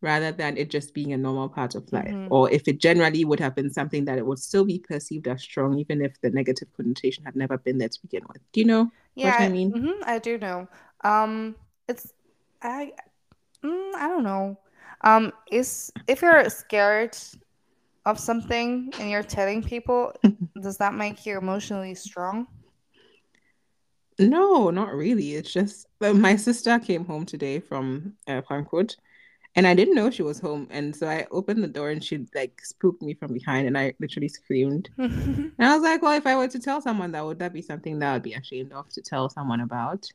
[0.05, 2.05] rather than it just being a normal part of life.
[2.05, 2.29] Mm-hmm.
[2.31, 5.43] Or if it generally would have been something that it would still be perceived as
[5.43, 8.43] strong, even if the negative connotation had never been there to begin with.
[8.53, 9.73] Do you know yeah, what I mean?
[9.73, 10.69] Mm-hmm, I do know.
[11.03, 11.57] Um,
[11.89, 12.13] it's
[12.63, 12.93] I,
[13.65, 14.59] mm, I don't know.
[15.01, 17.17] Um, is if you're scared
[18.05, 20.13] of something and you're telling people,
[20.63, 22.47] does that make you emotionally strong?
[24.19, 25.35] No, not really.
[25.35, 28.97] It's just my sister came home today from uh, Frankfurt
[29.57, 30.67] and I didn't know she was home.
[30.71, 33.95] And so I opened the door and she like spooked me from behind and I
[34.01, 34.91] literally screamed.
[34.99, 37.63] and I was like, well, if I were to tell someone that, would that be
[37.63, 40.09] something that I would be ashamed of to tell someone about?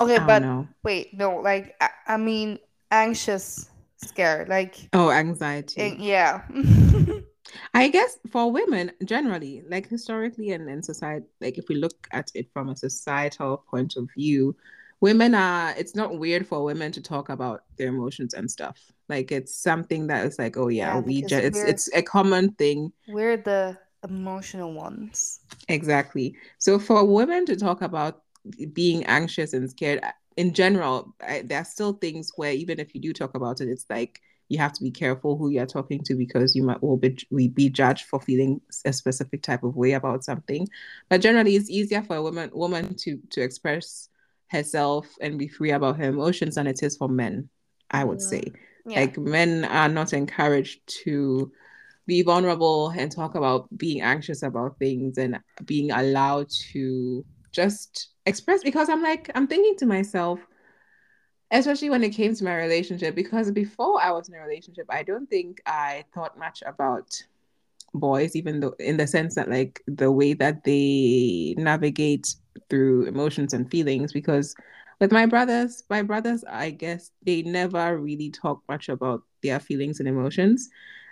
[0.00, 0.68] Okay, but know.
[0.84, 2.60] wait, no, like, I, I, mean,
[2.92, 4.88] anxious, scared, like.
[4.92, 5.80] Oh, anxiety.
[5.80, 6.42] It, yeah.
[7.74, 12.30] I guess for women generally, like historically and in society, like if we look at
[12.34, 14.54] it from a societal point of view,
[15.00, 18.78] women are it's not weird for women to talk about their emotions and stuff.
[19.08, 22.52] Like it's something that is like oh yeah, yeah we just it's it's a common
[22.52, 22.92] thing.
[23.08, 25.40] We're the emotional ones.
[25.68, 26.36] Exactly.
[26.58, 28.22] So for women to talk about
[28.72, 32.94] being anxious and scared uh, in general I, there are still things where even if
[32.94, 36.02] you do talk about it it's like you have to be careful who you're talking
[36.04, 37.16] to because you might will be,
[37.48, 40.66] be judged for feeling a specific type of way about something.
[41.10, 44.08] But generally it's easier for a woman woman to to express
[44.50, 47.48] herself and be free about her emotions than it is for men,
[47.90, 48.40] I would say.
[48.40, 48.90] Mm-hmm.
[48.90, 49.00] Yeah.
[49.00, 51.52] Like men are not encouraged to
[52.06, 58.62] be vulnerable and talk about being anxious about things and being allowed to just express
[58.62, 60.40] because I'm like, I'm thinking to myself,
[61.50, 65.02] especially when it came to my relationship, because before I was in a relationship, I
[65.02, 67.10] don't think I thought much about
[67.94, 72.34] boys, even though in the sense that like the way that they navigate
[72.68, 74.54] through emotions and feelings, because
[75.00, 80.00] with my brothers, my brothers, I guess they never really talk much about their feelings
[80.00, 80.68] and emotions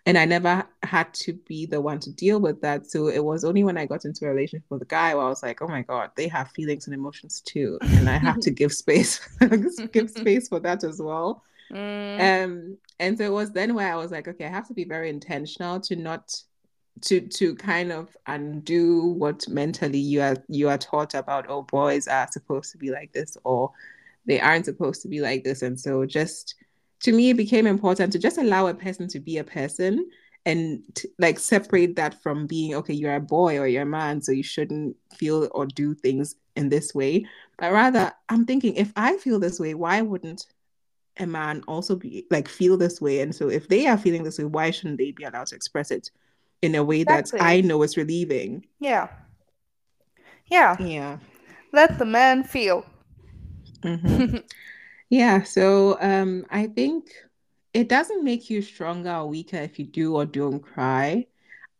[0.06, 2.88] and I never had to be the one to deal with that.
[2.88, 5.28] So it was only when I got into a relationship with a guy where I
[5.28, 8.50] was like, oh my god, they have feelings and emotions too, and I have to
[8.52, 9.20] give space,
[9.92, 11.42] give space for that as well.
[11.72, 12.44] Mm.
[12.44, 14.84] Um, and so it was then where I was like, okay, I have to be
[14.84, 16.40] very intentional to not
[17.02, 21.46] to to kind of undo what mentally you are you are taught about.
[21.48, 23.70] Oh, boys are supposed to be like this, or
[24.26, 26.54] they aren't supposed to be like this, and so just
[27.00, 30.09] to me it became important to just allow a person to be a person
[30.46, 30.82] and
[31.18, 34.42] like separate that from being okay you're a boy or you're a man so you
[34.42, 37.26] shouldn't feel or do things in this way.
[37.59, 40.46] But rather i'm thinking if i feel this way why wouldn't
[41.18, 43.20] a man also be like feel this way?
[43.20, 45.90] And so if they are feeling this way why shouldn't they be allowed to express
[45.90, 46.11] it
[46.62, 47.38] in a way exactly.
[47.38, 49.09] that i know is relieving yeah
[50.51, 51.19] yeah yeah
[51.73, 52.85] let the man feel
[53.83, 54.37] mm-hmm.
[55.11, 57.11] Yeah, so um, I think
[57.73, 61.27] it doesn't make you stronger or weaker if you do or don't cry.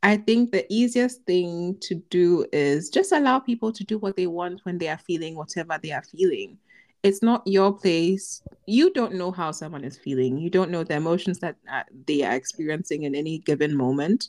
[0.03, 4.29] I think the easiest thing to do is just allow people to do what they
[4.29, 6.59] want when they are feeling whatever they are feeling.
[7.03, 8.43] It's not your place.
[8.67, 10.39] You don't know how someone is feeling.
[10.39, 14.29] You don't know the emotions that uh, they are experiencing in any given moment.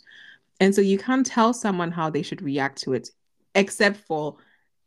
[0.59, 3.09] And so you can't tell someone how they should react to it,
[3.55, 4.37] except for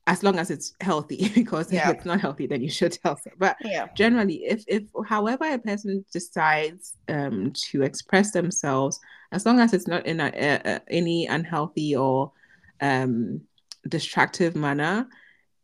[0.07, 1.89] as long as it's healthy because yeah.
[1.89, 3.87] if it's not healthy then you should tell them but yeah.
[3.95, 8.99] generally if if however a person decides um to express themselves
[9.33, 12.33] as long as it's not in a, a, any unhealthy or
[12.81, 13.41] um
[13.89, 15.07] distractive manner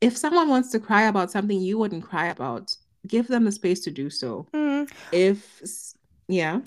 [0.01, 2.75] if someone wants to cry about something you wouldn't cry about
[3.07, 4.89] give them the space to do so mm.
[5.13, 5.61] if
[6.29, 6.61] yeah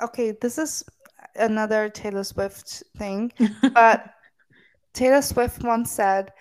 [0.00, 0.84] okay this is
[1.36, 3.32] another taylor swift thing
[3.74, 4.14] but
[4.92, 6.32] taylor swift once said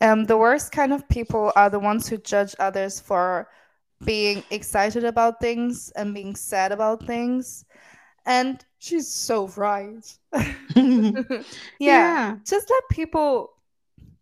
[0.00, 3.48] um, the worst kind of people are the ones who judge others for
[4.04, 7.64] being excited about things and being sad about things.
[8.26, 10.04] And she's so right.
[10.34, 11.42] yeah.
[11.78, 12.36] yeah.
[12.44, 13.52] Just let people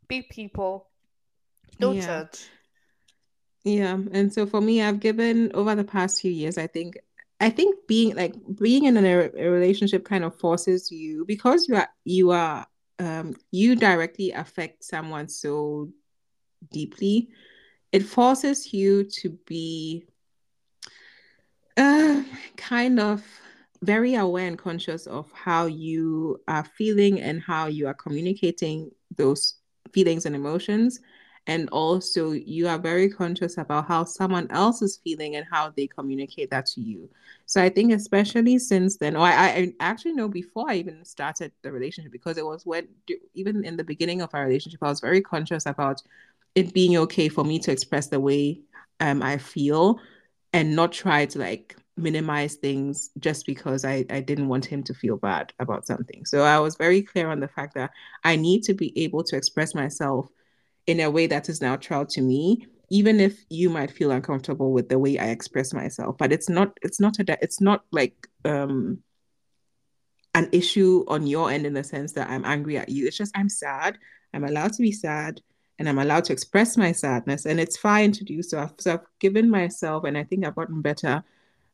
[0.08, 0.88] be people.
[1.80, 2.06] Don't yeah.
[2.06, 2.48] judge.
[3.64, 3.98] Yeah.
[4.12, 6.98] And so for me, I've given over the past few years, I think
[7.42, 11.74] I think being like being in a, a relationship kind of forces you because you
[11.74, 12.66] are you are
[13.00, 15.88] um, you directly affect someone so
[16.70, 17.30] deeply,
[17.90, 20.04] it forces you to be
[21.76, 22.22] uh,
[22.56, 23.24] kind of
[23.82, 29.54] very aware and conscious of how you are feeling and how you are communicating those
[29.92, 31.00] feelings and emotions
[31.46, 35.86] and also you are very conscious about how someone else is feeling and how they
[35.86, 37.08] communicate that to you
[37.46, 41.52] so i think especially since then or I, I actually know before i even started
[41.62, 42.88] the relationship because it was when
[43.34, 46.02] even in the beginning of our relationship i was very conscious about
[46.54, 48.60] it being okay for me to express the way
[49.00, 49.98] um, i feel
[50.52, 54.94] and not try to like minimize things just because I, I didn't want him to
[54.94, 56.24] feel bad about something.
[56.24, 57.90] So I was very clear on the fact that
[58.24, 60.26] I need to be able to express myself
[60.86, 64.90] in a way that is natural to me even if you might feel uncomfortable with
[64.90, 66.18] the way i express myself.
[66.18, 68.98] But it's not it's not a it's not like um
[70.34, 73.06] an issue on your end in the sense that i'm angry at you.
[73.06, 73.98] It's just i'm sad.
[74.34, 75.40] I'm allowed to be sad
[75.78, 78.60] and i'm allowed to express my sadness and it's fine to do so.
[78.60, 81.24] I've, so I've given myself and i think i've gotten better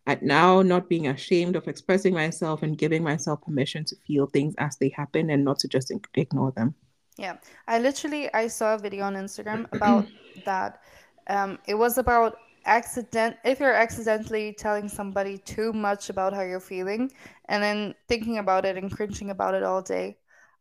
[0.06, 4.54] at now not being ashamed of expressing myself and giving myself permission to feel things
[4.58, 6.74] as they happen and not to just ignore them
[7.18, 10.06] yeah, I literally I saw a video on Instagram about
[10.46, 10.80] that.
[11.26, 16.60] Um, it was about accident if you're accidentally telling somebody too much about how you're
[16.60, 17.10] feeling
[17.48, 20.16] and then thinking about it and cringing about it all day.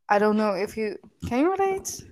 [0.09, 2.03] I don't know if you can you relate.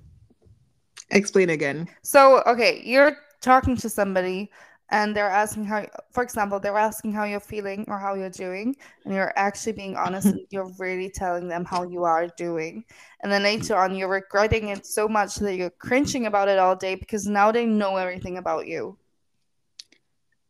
[1.12, 1.88] Explain again.
[2.04, 4.52] So okay, you're talking to somebody
[4.92, 8.76] and they're asking how for example they're asking how you're feeling or how you're doing
[9.04, 12.84] and you're actually being honest and you're really telling them how you are doing
[13.22, 16.76] and then later on you're regretting it so much that you're cringing about it all
[16.76, 18.98] day because now they know everything about you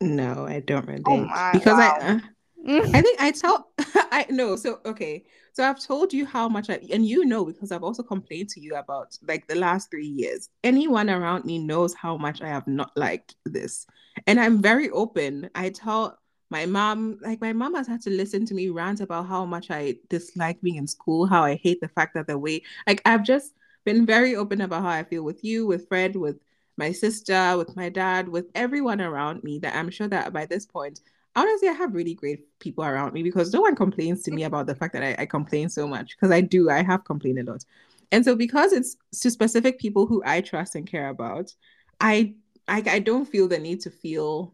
[0.01, 1.97] no i don't relate oh because wow.
[2.01, 2.19] i uh,
[2.67, 3.69] I think I tell
[4.11, 4.55] I know.
[4.55, 5.23] So okay.
[5.53, 8.59] So I've told you how much I and you know because I've also complained to
[8.59, 10.49] you about like the last three years.
[10.63, 13.85] Anyone around me knows how much I have not liked this.
[14.27, 15.49] And I'm very open.
[15.55, 16.17] I tell
[16.49, 19.71] my mom, like my mom has had to listen to me rant about how much
[19.71, 23.23] I dislike being in school, how I hate the fact that the way, like I've
[23.23, 23.53] just
[23.83, 26.37] been very open about how I feel with you, with Fred, with
[26.77, 29.59] my sister, with my dad, with everyone around me.
[29.59, 31.01] That I'm sure that by this point,
[31.35, 34.67] honestly, I have really great people around me because no one complains to me about
[34.67, 36.69] the fact that I, I complain so much because I do.
[36.69, 37.65] I have complained a lot.
[38.11, 41.53] And so because it's to specific people who I trust and care about,
[41.99, 42.35] I
[42.67, 44.53] I, I don't feel the need to feel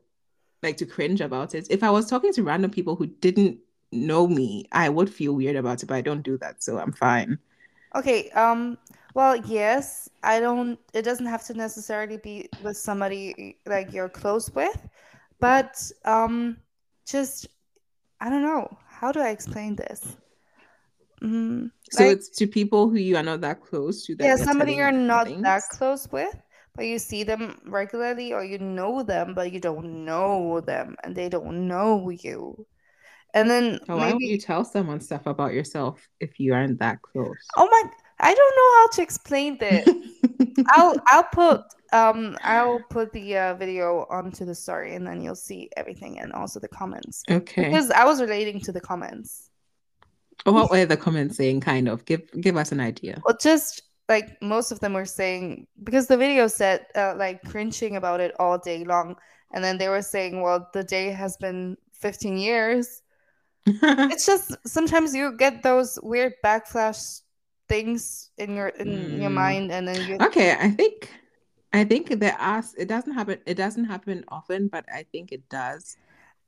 [0.63, 1.67] like to cringe about it.
[1.69, 3.59] If I was talking to random people who didn't
[3.91, 6.91] know me, I would feel weird about it, but I don't do that, so I'm
[6.91, 7.37] fine.
[7.95, 8.77] Okay, um
[9.13, 14.49] well, yes, I don't it doesn't have to necessarily be with somebody like you're close
[14.51, 14.87] with,
[15.39, 16.57] but um
[17.05, 17.47] just
[18.21, 20.15] I don't know, how do I explain this?
[21.21, 24.15] Mm, so like, it's to people who you are not that close to.
[24.15, 25.43] That yeah, somebody you're not things.
[25.43, 26.35] that close with,
[26.75, 31.15] but you see them regularly, or you know them, but you don't know them, and
[31.15, 32.65] they don't know you.
[33.33, 33.99] And then oh, maybe...
[33.99, 37.35] why don't you tell someone stuff about yourself if you aren't that close?
[37.57, 37.91] Oh my!
[38.19, 39.87] I don't know how to explain this.
[40.69, 41.63] I'll I'll put
[41.93, 46.31] um I'll put the uh, video onto the story, and then you'll see everything, and
[46.33, 47.23] also the comments.
[47.29, 47.65] Okay.
[47.65, 49.49] Because I was relating to the comments.
[50.43, 51.61] What were the comments saying?
[51.61, 53.21] Kind of give give us an idea.
[53.25, 57.95] Well, just like most of them were saying because the video said uh, like cringing
[57.95, 59.15] about it all day long,
[59.53, 63.01] and then they were saying, "Well, the day has been 15 years."
[63.65, 67.21] it's just sometimes you get those weird backflash
[67.69, 69.21] things in your in mm.
[69.21, 70.17] your mind, and then you.
[70.19, 71.09] Okay, I think
[71.71, 72.63] I think there are.
[72.77, 73.39] It doesn't happen.
[73.45, 75.95] It doesn't happen often, but I think it does.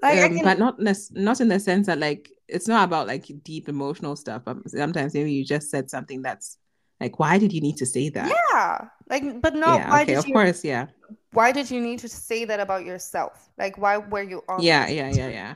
[0.01, 0.43] Like, um, can...
[0.43, 4.17] but not ne- not in the sense that like it's not about like deep emotional
[4.17, 4.43] stuff.
[4.43, 6.57] But sometimes maybe you just said something that's
[6.99, 8.29] like, why did you need to say that?
[8.29, 9.79] Yeah, like, but not.
[9.79, 10.87] Yeah, why okay, of you, course, yeah.
[11.31, 13.49] Why did you need to say that about yourself?
[13.57, 14.61] Like, why were you on?
[14.61, 15.55] Yeah, yeah, yeah,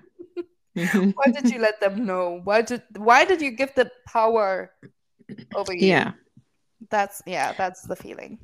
[0.75, 1.01] yeah.
[1.13, 2.41] why did you let them know?
[2.43, 4.71] Why did Why did you give the power
[5.55, 5.87] over you?
[5.87, 6.11] Yeah,
[6.89, 8.39] that's yeah, that's the feeling.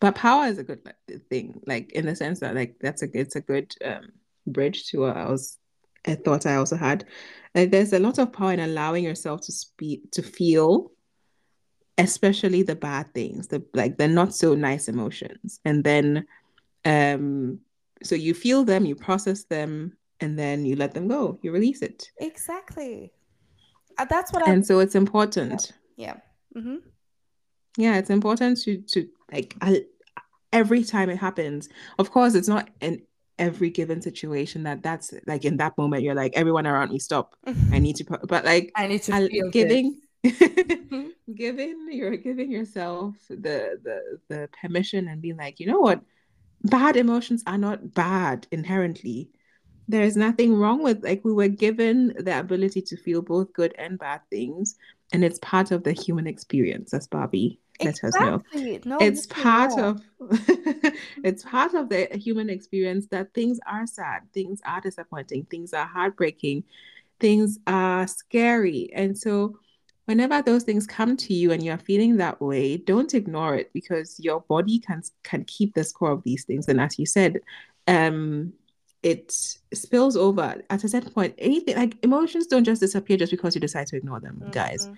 [0.00, 0.80] But power is a good
[1.30, 4.10] thing, like in the sense that like that's a it's a good um
[4.46, 5.58] bridge to what I was
[6.06, 7.04] I thought I also had.
[7.54, 10.90] Like, there's a lot of power in allowing yourself to speak to feel,
[11.98, 16.26] especially the bad things, the like the not so nice emotions, and then
[16.84, 17.58] um
[18.02, 21.38] so you feel them, you process them, and then you let them go.
[21.42, 22.10] You release it.
[22.18, 23.12] Exactly.
[23.98, 24.46] Uh, that's what.
[24.46, 24.52] I...
[24.52, 25.72] And so it's important.
[25.96, 26.14] Yeah.
[26.54, 26.60] Yeah.
[26.60, 26.76] Mm-hmm.
[27.76, 29.84] yeah, it's important to to like I,
[30.52, 31.68] every time it happens.
[31.98, 33.02] Of course, it's not an
[33.38, 37.36] every given situation that that's like in that moment you're like everyone around me stop
[37.70, 40.00] i need to but like i need to I, giving
[41.34, 46.00] giving you're giving yourself the the the permission and being like you know what
[46.64, 49.30] bad emotions are not bad inherently
[49.86, 53.74] there is nothing wrong with like we were given the ability to feel both good
[53.78, 54.76] and bad things
[55.12, 58.76] and it's part of the human experience as barbie let exactly.
[58.76, 58.98] us know.
[58.98, 60.02] No, it's part of
[61.22, 65.86] it's part of the human experience that things are sad, things are disappointing, things are
[65.86, 66.64] heartbreaking,
[67.20, 68.90] things are scary.
[68.94, 69.58] And so
[70.08, 74.18] whenever those things come to you and you're feeling that way, don't ignore it because
[74.18, 76.68] your body can can keep the score of these things.
[76.68, 77.40] And as you said,
[77.86, 78.52] um
[79.02, 79.30] it
[79.72, 81.34] spills over at a certain point.
[81.38, 84.50] Anything like emotions don't just disappear just because you decide to ignore them, mm-hmm.
[84.50, 84.88] guys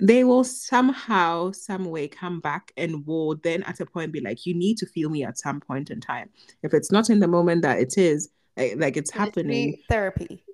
[0.00, 4.44] they will somehow, some way come back and will then at a point be like,
[4.44, 6.30] you need to feel me at some point in time.
[6.62, 9.78] If it's not in the moment that it is, like, like it's happening.
[9.88, 10.44] Therapy.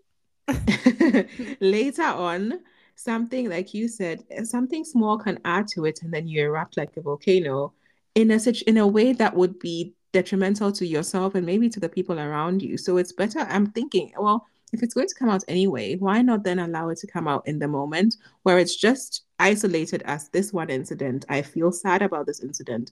[1.61, 2.61] Later on,
[3.03, 6.77] something like you said, eh, something small can add to it, and then you erupt
[6.77, 7.73] like a volcano
[8.15, 11.81] in a such in a way that would be detrimental to yourself and maybe to
[11.81, 12.77] the people around you.
[12.77, 13.41] So it's better.
[13.41, 16.99] I'm thinking, well, if it's going to come out anyway, why not then allow it
[16.99, 21.25] to come out in the moment where it's just isolated as this one incident?
[21.29, 22.91] I feel sad about this incident.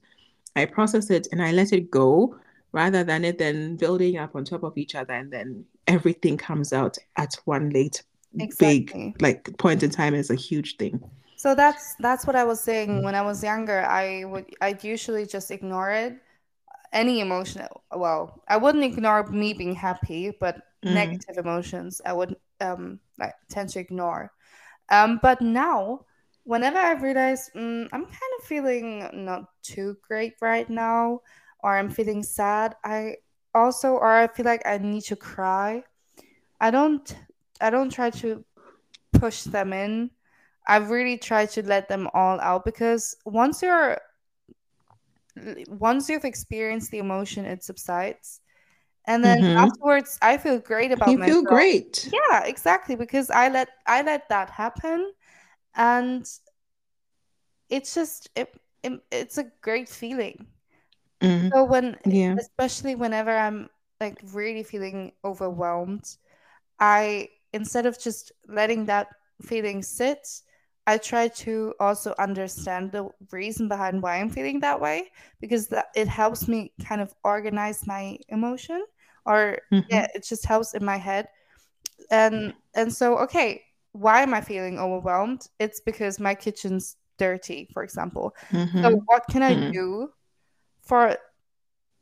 [0.55, 2.37] I process it and I let it go
[2.71, 6.71] rather than it then building up on top of each other and then everything comes
[6.73, 8.03] out at one late
[8.37, 9.13] exactly.
[9.13, 10.99] big like point in time is a huge thing.
[11.35, 13.85] So that's that's what I was saying when I was younger.
[13.85, 16.19] I would I'd usually just ignore it
[16.91, 20.93] any emotion well i wouldn't ignore me being happy but mm.
[20.93, 24.31] negative emotions i would um like tend to ignore
[24.89, 25.99] um but now
[26.43, 31.19] whenever i realize mm, i'm kind of feeling not too great right now
[31.63, 33.15] or i'm feeling sad i
[33.53, 35.83] also or i feel like i need to cry
[36.59, 37.15] i don't
[37.61, 38.43] i don't try to
[39.13, 40.09] push them in
[40.69, 43.99] I've really try to let them all out because once you're
[45.67, 48.39] once you've experienced the emotion, it subsides.
[49.07, 49.57] and then mm-hmm.
[49.57, 51.33] afterwards I feel great about you myself.
[51.33, 52.09] feel great.
[52.13, 55.11] Yeah, exactly because I let I let that happen,
[55.73, 56.29] and
[57.69, 58.53] it's just it,
[58.83, 60.45] it it's a great feeling.
[61.21, 61.49] Mm-hmm.
[61.49, 62.35] So when yeah.
[62.37, 66.05] especially whenever I'm like really feeling overwhelmed,
[66.79, 69.07] I instead of just letting that
[69.41, 70.27] feeling sit,
[70.87, 75.87] I try to also understand the reason behind why I'm feeling that way because that
[75.95, 78.83] it helps me kind of organize my emotion
[79.25, 79.87] or mm-hmm.
[79.89, 81.27] yeah, it just helps in my head.
[82.09, 85.47] And and so okay, why am I feeling overwhelmed?
[85.59, 88.35] It's because my kitchen's dirty, for example.
[88.49, 88.81] Mm-hmm.
[88.81, 89.71] So what can I mm-hmm.
[89.71, 90.09] do
[90.81, 91.17] for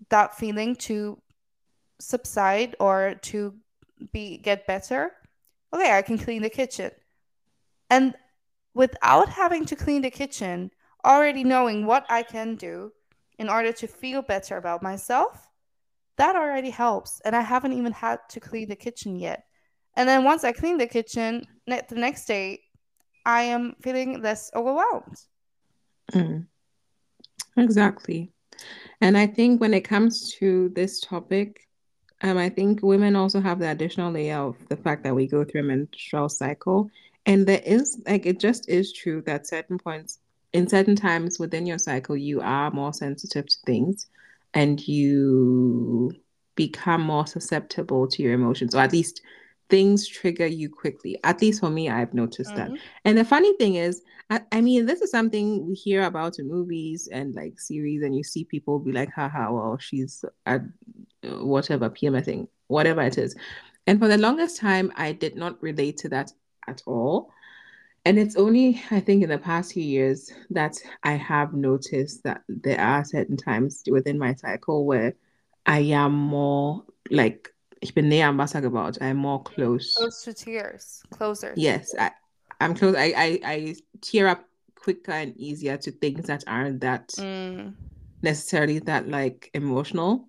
[0.09, 1.21] that feeling to
[1.99, 3.53] subside or to
[4.13, 5.11] be get better?
[5.73, 6.91] Okay, I can clean the kitchen.
[7.89, 8.15] And
[8.73, 10.71] without having to clean the kitchen,
[11.05, 12.91] already knowing what I can do
[13.37, 15.47] in order to feel better about myself,
[16.17, 17.21] that already helps.
[17.25, 19.43] And I haven't even had to clean the kitchen yet.
[19.95, 22.61] And then once I clean the kitchen, the next day,
[23.25, 25.17] I am feeling less overwhelmed.
[26.13, 26.47] Mm.
[27.57, 28.31] Exactly.
[29.01, 31.66] And I think when it comes to this topic,
[32.21, 35.43] um, I think women also have the additional layer of the fact that we go
[35.43, 36.89] through a menstrual cycle.
[37.25, 40.19] And there is like it just is true that certain points
[40.53, 44.07] in certain times within your cycle you are more sensitive to things
[44.53, 46.11] and you
[46.55, 49.21] become more susceptible to your emotions or at least
[49.69, 52.73] things trigger you quickly at least for me i've noticed mm-hmm.
[52.73, 56.39] that and the funny thing is I, I, mean this is something we hear about
[56.39, 60.61] in movies and like series and you see people be like haha well she's at
[61.23, 63.35] whatever pmsing whatever it is
[63.87, 66.31] and for the longest time i did not relate to that
[66.67, 67.31] at all.
[68.05, 72.41] And it's only, I think, in the past few years that I have noticed that
[72.47, 75.13] there are certain times within my cycle where
[75.65, 79.01] I am more like, ich bin näher am Wasser gebaut.
[79.01, 79.95] I'm more close.
[79.95, 81.03] Close to tears.
[81.11, 81.53] Closer.
[81.55, 82.11] Yes, I,
[82.59, 82.95] I'm close.
[82.95, 87.73] I, I, I tear up quicker and easier to things that aren't that mm.
[88.21, 90.27] necessarily that like emotional.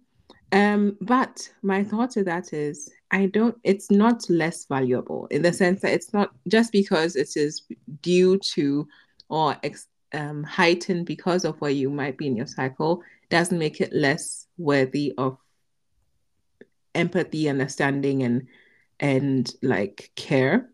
[0.50, 5.52] Um, but my thought to that is I don't, it's not less valuable in the
[5.52, 7.62] sense that it's not just because it is
[8.02, 8.88] due to
[9.28, 13.80] or ex, um, heightened because of where you might be in your cycle doesn't make
[13.80, 15.38] it less worthy of
[16.94, 18.46] empathy, understanding, and
[19.00, 20.70] and like care.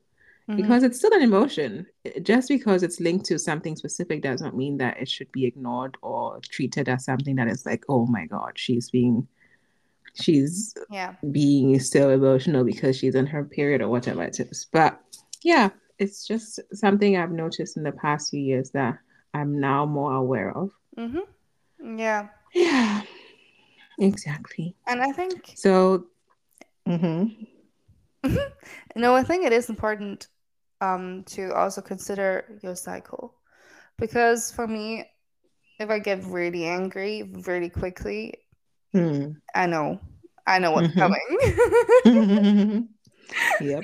[0.48, 0.60] Mm-hmm.
[0.60, 1.86] Because it's still an emotion.
[2.22, 6.40] Just because it's linked to something specific doesn't mean that it should be ignored or
[6.42, 9.26] treated as something that is like, oh my God, she's being
[10.16, 14.66] she's yeah being still emotional because she's in her period or whatever it is.
[14.70, 15.00] But
[15.42, 18.98] yeah, it's just something I've noticed in the past few years that
[19.32, 20.70] I'm now more aware of.
[20.96, 21.98] Mm-hmm.
[21.98, 22.28] Yeah.
[22.52, 23.02] Yeah.
[23.99, 24.76] Exactly.
[24.86, 26.07] And I think so.
[26.88, 28.28] Mm-hmm.
[28.97, 30.28] no, I think it is important
[30.80, 33.34] um, to also consider your cycle
[33.99, 35.05] because for me,
[35.78, 38.34] if I get really angry really quickly,
[38.95, 39.32] Hmm.
[39.55, 40.01] I know.
[40.47, 40.99] I know what's mm-hmm.
[42.05, 42.88] coming.
[43.61, 43.82] yep.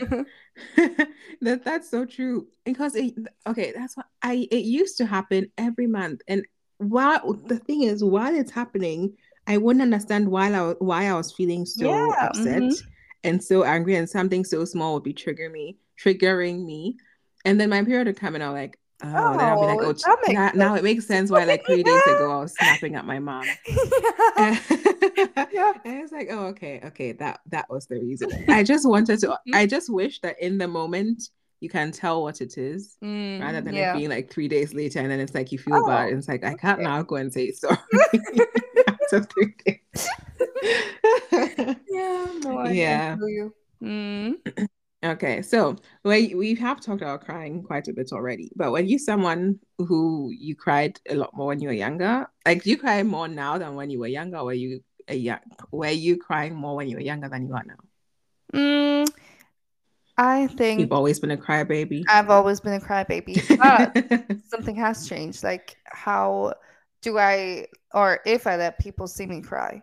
[1.40, 2.46] that that's so true.
[2.64, 3.14] Because it
[3.46, 6.20] okay, that's what I it used to happen every month.
[6.28, 6.46] And
[6.78, 9.16] while the thing is, while it's happening,
[9.51, 12.88] I wouldn't understand why I why I was feeling so yeah, upset mm-hmm.
[13.24, 16.98] and so angry, and something so small would be triggering me, triggering me.
[17.44, 19.78] And then my period would come and I'm like, Oh, oh, then I'll be like,
[19.80, 22.94] oh, oh now, now, it makes sense why like three days ago I was snapping
[22.94, 23.44] at my mom.
[24.36, 24.59] Yeah.
[25.53, 25.72] yeah.
[25.84, 28.30] And it's like, oh, okay, okay, that that was the reason.
[28.48, 29.28] I just wanted to.
[29.28, 29.55] Mm-hmm.
[29.55, 31.24] I just wish that in the moment
[31.61, 33.94] you can tell what it is, mm, rather than yeah.
[33.94, 36.11] it being like three days later and then it's like you feel oh, bad.
[36.11, 36.88] And it's like I can't okay.
[36.88, 37.76] now go and say sorry
[39.12, 40.08] after three days.
[41.88, 42.26] yeah.
[42.42, 43.16] No, I yeah.
[43.82, 44.34] Mm.
[45.02, 48.98] Okay, so we we have talked about crying quite a bit already, but were you
[48.98, 52.28] someone who you cried a lot more when you were younger?
[52.44, 54.36] Like, do you cry more now than when you were younger?
[54.36, 55.40] Or were you a young?
[55.72, 57.80] Were you crying more when you were younger than you are now?
[58.52, 59.11] Mm,
[60.18, 62.04] I think you've always been a crybaby.
[62.06, 65.42] I've always been a crybaby, but something has changed.
[65.42, 66.52] Like, how
[67.03, 69.82] do I, or if I let people see me cry?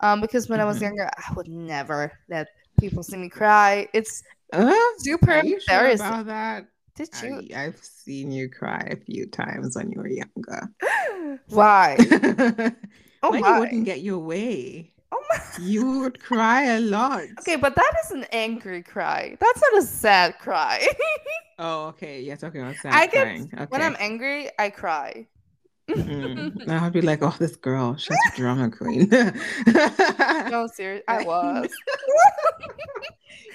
[0.00, 0.66] Um, because when mm-hmm.
[0.66, 0.84] I was mm-hmm.
[0.84, 2.48] younger, I would never let
[2.78, 3.88] people see me cry.
[3.92, 6.06] It's uh, super embarrassing.
[6.06, 6.66] Sure about that?
[6.94, 7.56] Did you?
[7.56, 11.40] I, have seen you cry a few times when you were younger.
[11.48, 11.96] Why?
[13.22, 13.54] oh when my.
[13.54, 14.92] you wouldn't get your way.
[15.12, 15.38] Oh my.
[15.60, 17.24] You would cry a lot.
[17.40, 19.36] Okay, but that is an angry cry.
[19.40, 20.86] That's not a sad cry.
[21.58, 22.20] oh, okay.
[22.20, 23.50] You're talking about sad I get, crying.
[23.54, 23.66] Okay.
[23.68, 25.26] When I'm angry, I cry.
[25.88, 26.68] Mm.
[26.68, 29.08] I'd be like, oh, this girl, she's a drama queen.
[30.50, 31.68] no, serious, I was.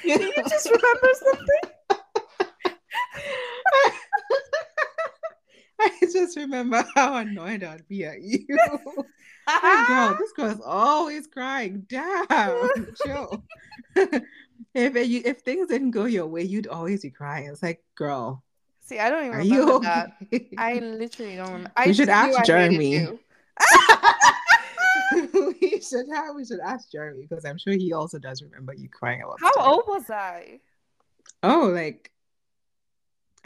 [0.04, 1.62] You just remember something?
[5.80, 8.46] I just remember how annoyed I'd be at you.
[8.48, 11.86] Girl, this girl's always crying.
[11.88, 13.46] Damn, chill.
[13.96, 17.48] if you, if things didn't go your way, you'd always be crying.
[17.48, 18.43] It's like, girl,
[18.86, 20.18] See, I don't even are remember you that.
[20.58, 21.72] I literally don't remember.
[21.78, 23.08] We I should ask Jeremy.
[25.34, 26.36] we should have.
[26.36, 29.40] We should ask Jeremy because I'm sure he also does remember you crying about.
[29.40, 29.68] How stuff.
[29.68, 30.60] old was I?
[31.44, 32.12] Oh, like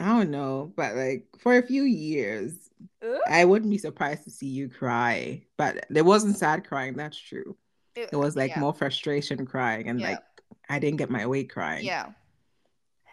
[0.00, 2.70] I don't know, but like for a few years,
[3.02, 3.20] Ugh.
[3.28, 5.42] I wouldn't be surprised to see you cry.
[5.56, 6.94] But there wasn't sad crying.
[6.94, 7.56] That's true.
[7.94, 8.60] It was like yeah.
[8.60, 10.10] more frustration crying and Yeah.
[10.10, 10.22] like
[10.68, 11.84] I didn't get my way crying.
[11.84, 12.06] Yeah.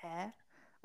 [0.02, 0.28] Huh?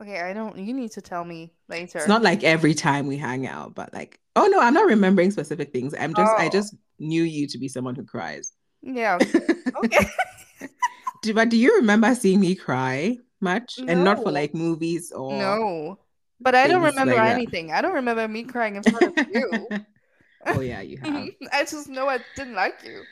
[0.00, 0.56] Okay, I don't.
[0.58, 1.98] You need to tell me later.
[1.98, 5.30] It's not like every time we hang out, but like, oh no, I'm not remembering
[5.30, 5.94] specific things.
[5.98, 6.50] I'm just, I Oh.
[6.50, 8.52] just knew you to be someone who cries.
[8.82, 9.18] Yeah.
[9.76, 10.06] Okay.
[11.22, 13.78] Do, but do you remember seeing me cry much?
[13.86, 15.98] And not for like movies or no.
[16.40, 17.36] But I don't remember like that.
[17.36, 17.72] anything.
[17.72, 19.68] I don't remember me crying in front of you.
[20.46, 21.28] oh yeah, you have.
[21.52, 23.02] I just know I didn't like you.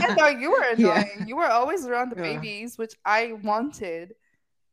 [0.00, 1.04] I thought you were Yeah.
[1.04, 1.26] annoying.
[1.28, 2.22] You were always around the Yeah.
[2.22, 4.14] babies, which I wanted.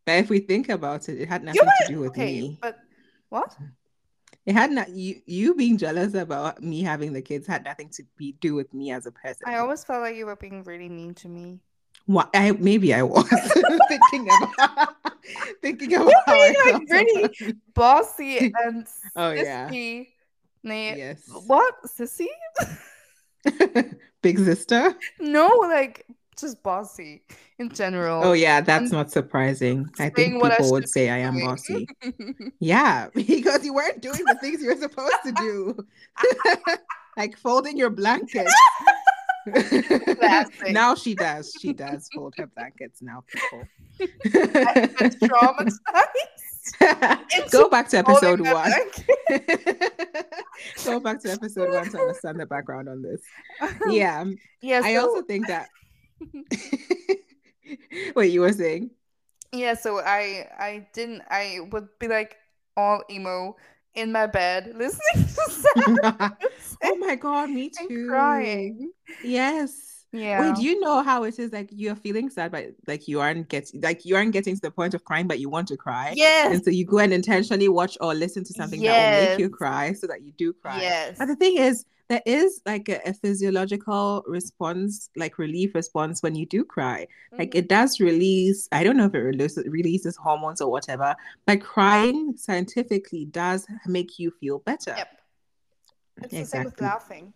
[0.08, 2.58] But if we think about it, it had nothing to do with Okay, me.
[2.62, 2.80] but
[3.30, 3.56] what?
[4.46, 8.04] It had not you you being jealous about me having the kids had nothing to
[8.16, 9.44] be do with me as a person.
[9.46, 11.60] I always felt like you were being really mean to me.
[12.06, 13.28] Why, I maybe I was
[13.92, 14.96] thinking about
[15.62, 17.56] thinking about how I being, like, really-.
[17.76, 18.88] Bossy and
[19.18, 19.68] Oh, yeah.
[19.70, 20.08] sissy.
[20.64, 21.28] Nah, Yes.
[21.46, 21.76] What?
[21.86, 22.32] Sissy?
[24.22, 24.96] Big sister.
[25.20, 26.06] No, like
[26.38, 27.22] just bossy
[27.60, 28.24] in general.
[28.24, 29.90] Oh yeah, that's I'm not surprising.
[30.00, 31.88] I think what I people would say I am bossy.
[32.60, 35.78] Yeah, because you weren't doing the things you were supposed to do.
[37.18, 38.54] like folding your blankets.
[40.70, 41.54] Now she does.
[41.60, 43.64] She does fold her blankets now, people.
[45.20, 45.80] Traumatized.
[47.52, 48.72] Go back to episode one.
[50.86, 53.22] Go back to episode one to understand the background on this.
[53.90, 54.22] Yeah.
[54.22, 54.82] Um, yeah.
[54.84, 55.70] I also think that
[58.16, 58.92] Wait, you were saying?
[59.52, 62.38] Yeah, so I I didn't I would be like
[62.76, 63.56] all emo
[63.96, 66.34] in my bed listening to sad
[66.84, 68.08] oh my god, me too.
[68.08, 68.92] crying.
[69.24, 70.06] Yes.
[70.14, 70.42] Yeah.
[70.42, 73.50] Wait, do you know how it is like you're feeling sad, but like you aren't
[73.50, 76.14] getting like you aren't getting to the point of crying, but you want to cry.
[76.16, 76.54] yes.
[76.54, 79.50] And so you go and intentionally watch or listen to something that will make you
[79.50, 80.80] cry so that you do cry.
[80.82, 81.18] Yes.
[81.18, 86.36] But the thing is, there is like a, a physiological response, like relief response when
[86.36, 87.08] you do cry.
[87.38, 87.60] Like Mhm.
[87.60, 92.36] it does release, I don't know if it releases, releases hormones or whatever, but crying
[92.38, 94.94] scientifically does make you feel better.
[94.98, 95.22] Yep.
[96.24, 96.88] It's the same with Exactly.
[96.88, 97.34] laughing.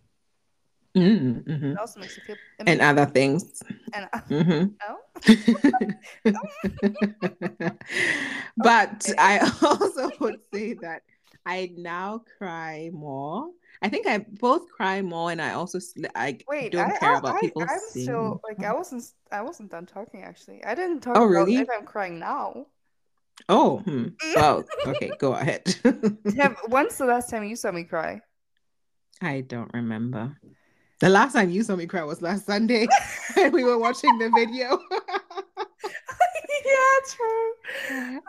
[0.94, 1.72] Mm, mhm.
[1.72, 3.62] It also makes you feel And other things.
[3.94, 4.74] and Mhm.
[4.88, 4.98] oh
[8.56, 9.14] but Okay.
[9.18, 11.02] I also would say that
[11.46, 13.50] I now cry more.
[13.82, 15.78] I think I both cry more, and I also
[16.14, 18.04] I wait, don't I, care I, about I, people I'm seeing.
[18.06, 20.64] still like I wasn't I wasn't done talking actually.
[20.64, 21.56] I didn't talk Oh, about really?
[21.56, 22.66] if I'm crying now.
[23.48, 24.08] Oh, hmm.
[24.36, 25.74] well, okay, go ahead.
[26.36, 28.20] Have, when's the last time you saw me cry?
[29.20, 30.36] I don't remember.
[31.00, 32.86] The last time you saw me cry was last Sunday,
[33.36, 34.78] and we were watching the video.
[36.72, 37.52] Yeah, true.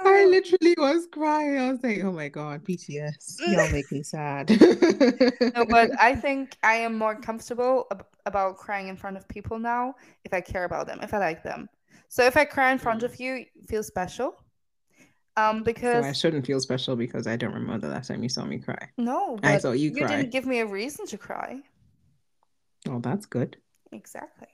[0.06, 1.58] I literally was crying.
[1.58, 4.50] I was like, "Oh my god, BTS, y'all make me sad."
[5.56, 9.60] No, but I think I am more comfortable ab- about crying in front of people
[9.60, 11.70] now if I care about them, if I like them.
[12.10, 13.06] So if I cry in front Mm.
[13.06, 14.36] of you, you feel special.
[15.36, 18.30] Um, so because I shouldn't feel special because I don't remember the last time you
[18.30, 18.90] saw me cry.
[18.98, 20.08] no, I saw you you cry.
[20.08, 21.62] didn't give me a reason to cry.
[22.88, 23.58] Oh, that's good.
[23.92, 24.53] Exactly.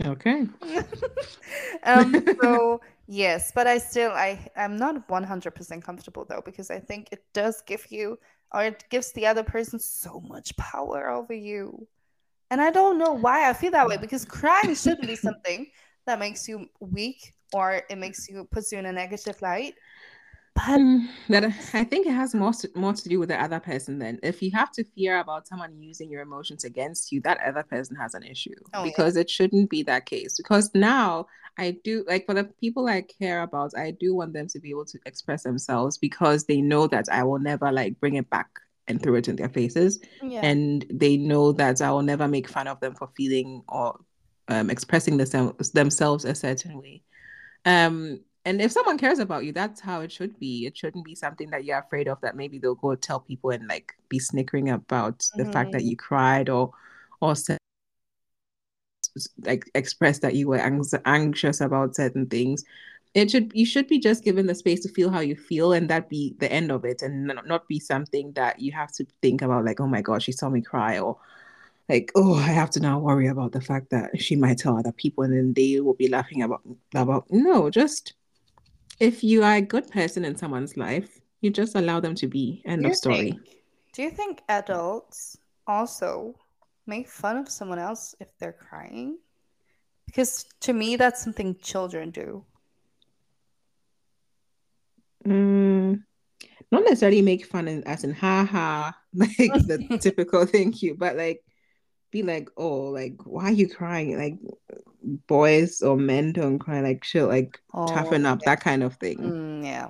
[0.00, 0.46] Okay.
[1.84, 7.08] um, so yes, but I still I I'm not 100% comfortable though because I think
[7.12, 8.18] it does give you
[8.52, 11.86] or it gives the other person so much power over you.
[12.50, 15.70] And I don't know why I feel that way because crying shouldn't be something
[16.06, 19.74] that makes you weak or it makes you puts you in a negative light.
[20.54, 23.58] But Mm, That I think it has more to, more to do with the other
[23.60, 23.98] person.
[23.98, 27.62] Then, if you have to fear about someone using your emotions against you, that other
[27.62, 28.90] person has an issue Oh, yeah.
[28.90, 30.36] because it shouldn't be that case.
[30.36, 31.26] Because now
[31.58, 34.70] I do like for the people I care about, I do want them to be
[34.70, 38.48] able to express themselves because they know that I will never like bring it back
[38.88, 40.40] and throw it in their faces, yeah.
[40.42, 43.98] and they know that I will never make fun of them for feeling or
[44.48, 47.02] um, expressing themselves themselves a certain way.
[47.64, 50.66] Um, and if someone cares about you, that's how it should be.
[50.66, 53.68] It shouldn't be something that you're afraid of that maybe they'll go tell people and
[53.68, 55.44] like be snickering about mm-hmm.
[55.44, 55.88] the fact that mm-hmm.
[55.88, 56.72] you cried or
[57.20, 57.58] or said
[59.44, 62.64] like express that you were ang- anxious about certain things
[63.14, 65.90] it should you should be just given the space to feel how you feel and
[65.90, 69.42] that be the end of it and not be something that you have to think
[69.42, 71.18] about like oh my god she saw me cry or
[71.88, 74.92] like oh i have to now worry about the fact that she might tell other
[74.92, 76.62] people and then they will be laughing about
[76.94, 78.14] about no just
[79.02, 82.62] if you are a good person in someone's life you just allow them to be.
[82.64, 83.32] End of story.
[83.32, 83.48] think,
[83.92, 85.36] do you think adults
[85.66, 86.36] also
[86.86, 89.18] make fun of someone else if they're crying?
[90.06, 92.44] Because to me that's something children do.
[95.26, 96.02] Mm,
[96.70, 101.16] not necessarily make fun in, as in ha ha, like the typical thank you, but
[101.16, 101.42] like
[102.12, 104.16] be like, oh, like why are you crying?
[104.16, 104.38] Like
[105.26, 108.50] boys or men don't cry, like shit, like oh, toughen up, yeah.
[108.50, 109.18] that kind of thing.
[109.18, 109.88] Mm, yeah.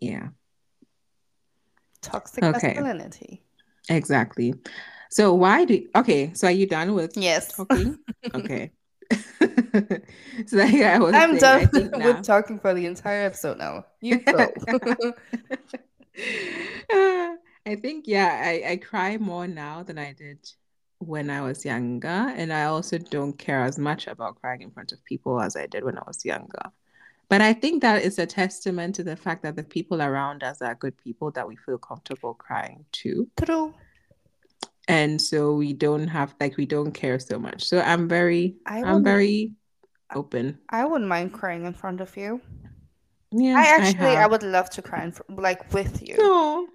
[0.00, 0.28] Yeah.
[2.02, 2.68] Toxic okay.
[2.68, 3.44] masculinity.
[3.88, 4.54] Exactly.
[5.10, 7.98] So why do okay, so are you done with yes talking?
[8.34, 8.72] okay.
[10.46, 13.84] so yeah, I am done with talking for the entire episode now.
[14.00, 14.46] You go.
[17.66, 20.38] I think yeah, I, I cry more now than I did
[21.00, 24.92] when I was younger, and I also don't care as much about crying in front
[24.92, 26.70] of people as I did when I was younger.
[27.30, 30.60] But I think that is a testament to the fact that the people around us
[30.60, 33.28] are good people that we feel comfortable crying to.
[33.40, 33.72] True.
[34.88, 37.64] And so we don't have like we don't care so much.
[37.64, 39.52] So i'm very I i'm very
[40.12, 40.58] open.
[40.68, 42.40] I wouldn't mind crying in front of you.
[43.30, 46.16] Yeah i actually i, I would love to cry in fr- like with you.
[46.18, 46.66] Oh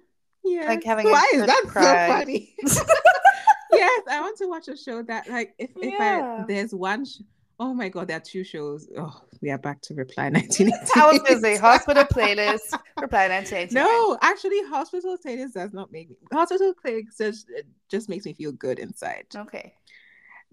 [0.42, 0.68] yeah.
[0.68, 2.08] Like having why is that cry.
[2.08, 2.54] so funny
[3.76, 5.88] yes i want to watch a show that like if, yeah.
[5.88, 7.20] if i there's one sh-
[7.58, 10.96] oh my god there are two shows oh we are back to Reply 1988.
[10.96, 13.72] I was going to say Hospital Playlist, Reply 1988.
[13.72, 16.16] No, actually, Hospital Playlist does not make me.
[16.32, 17.50] Hospital Playlist just,
[17.88, 19.26] just makes me feel good inside.
[19.34, 19.74] Okay.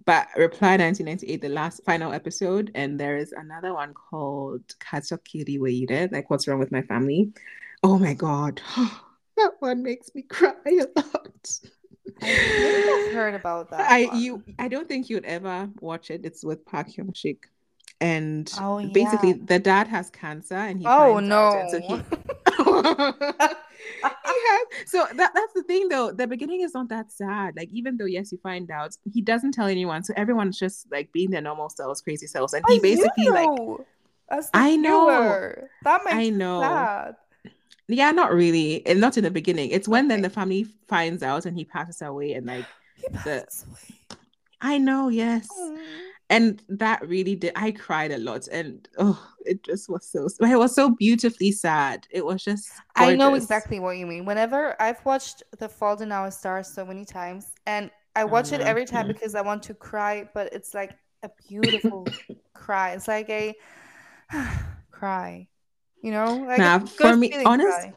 [0.05, 6.11] But Reply 1998, the last final episode, and there is another one called Katsokiri Weire,
[6.11, 7.31] like What's Wrong with My Family.
[7.83, 8.61] Oh my God.
[9.37, 11.59] that one makes me cry a lot.
[12.21, 13.89] I heard about that.
[13.89, 14.21] I one.
[14.21, 16.21] you I don't think you'd ever watch it.
[16.25, 17.49] It's with Park Hyung Sik
[18.03, 18.89] and oh, yeah.
[18.93, 22.01] basically the dad has cancer and he oh no so he, he
[24.49, 27.95] has, so that, that's the thing though the beginning is not that sad like even
[27.95, 31.41] though yes you find out he doesn't tell anyone so everyone's just like being their
[31.41, 33.49] normal selves crazy selves and he I basically like
[34.53, 35.69] I know viewer.
[35.83, 37.15] that makes I know sad.
[37.87, 40.15] Yeah not really and not in the beginning it's when okay.
[40.15, 42.65] then the family finds out and he passes away and like
[43.23, 44.17] the away.
[44.61, 45.77] I know yes mm
[46.29, 50.57] and that really did i cried a lot and oh it just was so it
[50.57, 53.13] was so beautifully sad it was just gorgeous.
[53.13, 56.85] i know exactly what you mean whenever i've watched the fault in our stars so
[56.85, 59.13] many times and i watch it every time mm-hmm.
[59.13, 62.07] because i want to cry but it's like a beautiful
[62.53, 63.53] cry it's like a
[64.91, 65.47] cry
[66.03, 67.87] you know like now for me honest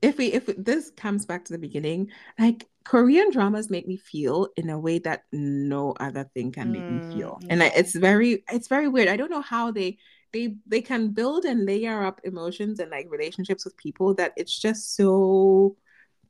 [0.00, 2.08] if we if this comes back to the beginning
[2.38, 6.80] like Korean dramas make me feel in a way that no other thing can make
[6.80, 7.38] mm, me feel.
[7.42, 7.48] Yeah.
[7.50, 9.08] And I, it's very it's very weird.
[9.08, 9.98] I don't know how they
[10.32, 14.58] they they can build and layer up emotions and like relationships with people that it's
[14.58, 15.76] just so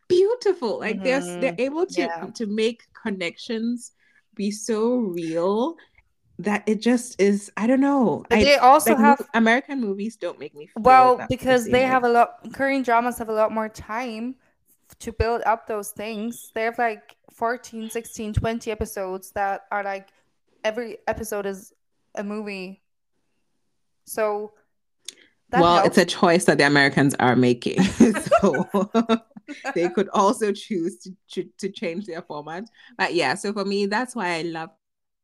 [0.08, 0.80] beautiful.
[0.80, 1.04] Like mm-hmm.
[1.04, 2.26] they're they're able to yeah.
[2.34, 3.92] to make connections
[4.34, 5.76] be so real
[6.40, 8.24] that it just is i don't know.
[8.30, 12.08] I, they also like, have american movies don't make me well because they have a
[12.08, 14.36] lot korean dramas have a lot more time
[15.00, 16.50] to build up those things.
[16.54, 20.08] They have like 14 16 20 episodes that are like
[20.64, 21.72] every episode is
[22.14, 22.82] a movie.
[24.04, 24.52] So
[25.52, 25.88] well helps.
[25.88, 27.78] it's a choice that the americans are making.
[28.40, 28.66] So
[29.74, 32.64] they could also choose to, to, to change their format.
[32.96, 34.70] But yeah so for me that's why i love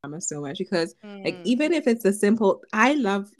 [0.05, 1.24] drama so much because mm.
[1.24, 3.30] like even if it's a simple i love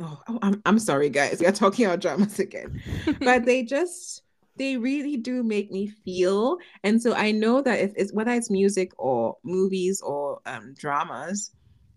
[0.00, 2.82] oh, oh I'm, I'm sorry guys we're talking about dramas again
[3.20, 4.22] but they just
[4.58, 6.58] they really do make me feel.
[6.82, 11.52] And so I know that if it's whether it's music or movies or um, dramas,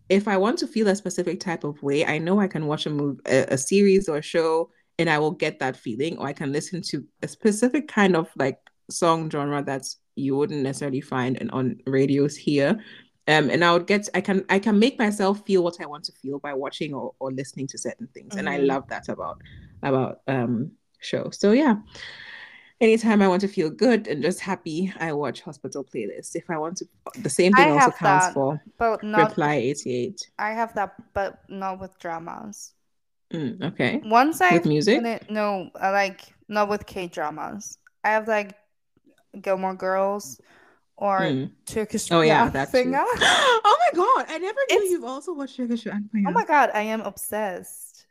[0.10, 2.86] if I want to feel a specific type of way, I know I can watch
[2.86, 4.70] a movie, a, a series or a show,
[5.00, 6.18] and I will get that feeling.
[6.18, 8.60] Or I can listen to a specific kind of like
[8.90, 12.80] song genre that's you wouldn't necessarily find in, on radios here.
[13.32, 16.04] Um, and I would get I can I can make myself feel what I want
[16.06, 18.30] to feel by watching or, or listening to certain things.
[18.30, 18.40] Mm-hmm.
[18.40, 18.68] And I mm-hmm.
[18.68, 19.42] love that about
[19.82, 21.38] about um shows.
[21.40, 21.76] So yeah
[22.82, 26.36] anytime I want to feel good and just happy, I watch Hospital Playlist.
[26.36, 26.86] If I want to,
[27.20, 30.32] the same thing I also counts that, for but not, Reply 88.
[30.40, 32.74] I have that, but not with dramas.
[33.32, 34.02] Mm, okay.
[34.04, 35.02] Once I With music?
[35.02, 37.78] fini- no, I like not with K dramas.
[38.04, 38.58] I have like
[39.40, 40.42] Gilmore Girls
[41.02, 41.50] or Mm.
[41.66, 42.46] Turkish Oh yeah.
[42.66, 43.02] Singer.
[43.06, 46.84] oh my god, I never knew It's- you've also watched Turkish Oh my god, I
[46.94, 48.06] am obsessed.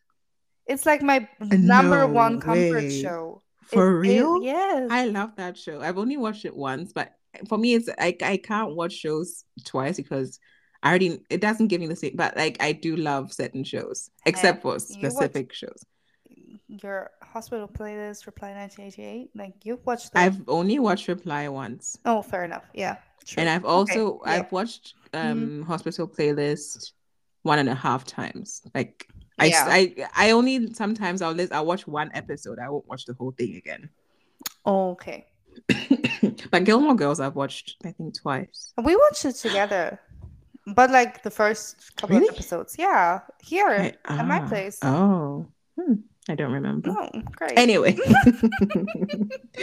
[0.66, 3.00] It's like my number no one comfort way.
[3.02, 3.42] show.
[3.62, 4.42] For It- it- real?
[4.42, 4.88] yes.
[4.90, 5.80] I love that show.
[5.80, 7.14] I've only watched it once, but
[7.48, 10.40] for me, it's I I can't watch shows twice because
[10.82, 12.16] I already it doesn't give me the same.
[12.16, 15.84] But like I do love certain shows, except for watch- specific shows.
[16.82, 19.30] Your hospital playlist, Reply 1988.
[19.34, 22.64] Like you've watched I've only watched Reply once, Oh, fair enough.
[22.74, 22.96] Yeah.
[23.26, 23.40] True.
[23.42, 24.32] and I've also yeah.
[24.32, 25.28] I've watched Mm-hmm.
[25.28, 26.92] um Hospital Playlist
[27.42, 28.62] one and a half times.
[28.74, 29.06] Like
[29.38, 29.64] I Yeah.
[29.68, 32.58] I I only sometimes I'll list I'll watch one episode.
[32.60, 33.90] I won't watch the whole thing again.
[34.64, 35.26] Oh, okay.
[36.50, 38.72] but Gilmore Girls I've watched I think twice.
[38.82, 39.98] We watched it together.
[40.66, 42.28] But like the first couple Really?
[42.28, 42.76] of episodes.
[42.78, 43.20] Yeah.
[43.42, 44.78] Here I- at my ah, place.
[44.82, 45.46] Oh,
[45.76, 45.94] hmm,
[46.28, 46.90] I don't remember.
[46.96, 47.58] Oh, great.
[47.58, 47.96] Anyway,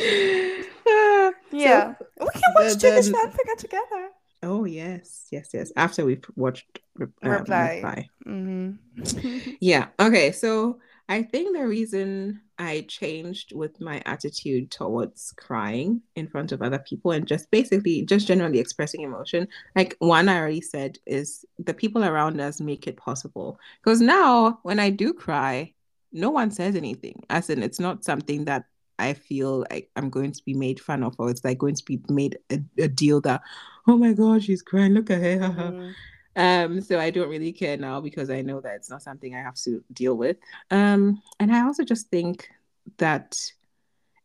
[0.89, 1.93] Ah, yeah.
[1.97, 4.09] so- we can watch the- Turkish fanfic together.
[4.43, 5.71] oh yes, yes, yes.
[5.75, 7.75] After we've watched um, Reply.
[7.75, 8.09] Reply.
[8.25, 9.51] Mm-hmm.
[9.61, 9.87] Yeah.
[9.99, 10.31] Okay.
[10.31, 10.79] So
[11.09, 16.79] I think the reason I changed with my attitude towards crying in front of other
[16.79, 21.73] people and just basically just generally expressing emotion, like one I already said is the
[21.73, 23.59] people around us make it possible.
[23.81, 25.73] Because now when I do cry,
[26.11, 27.23] no one says anything.
[27.29, 28.65] As in, it's not something that
[28.99, 31.85] I feel like I'm going to be made fun of, or it's like going to
[31.85, 33.41] be made a, a deal that,
[33.87, 34.93] oh my God, she's crying.
[34.93, 35.39] Look at her.
[35.39, 35.93] haha." Mhm.
[36.35, 39.39] Um, so I don't really care now because I know that it's not something I
[39.39, 40.37] have to deal with.
[40.69, 42.47] Um, and I also just think
[42.97, 43.35] that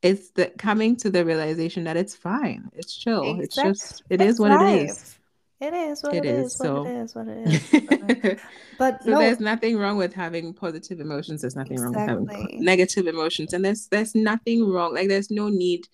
[0.02, 2.70] it's the coming to the realization that it's fine.
[2.74, 3.40] It's chill.
[3.40, 4.60] It's just it is what it
[4.90, 5.18] is.
[5.62, 6.56] It is what It it is, is.
[6.56, 7.14] so- What it is.
[7.14, 7.72] What it is.
[8.00, 8.40] what it is.
[8.78, 11.42] But so no, there's nothing wrong with having positive emotions.
[11.42, 14.94] There's nothing wrong with having negative emotions, and there's there's nothing wrong.
[14.94, 15.86] Like there's no need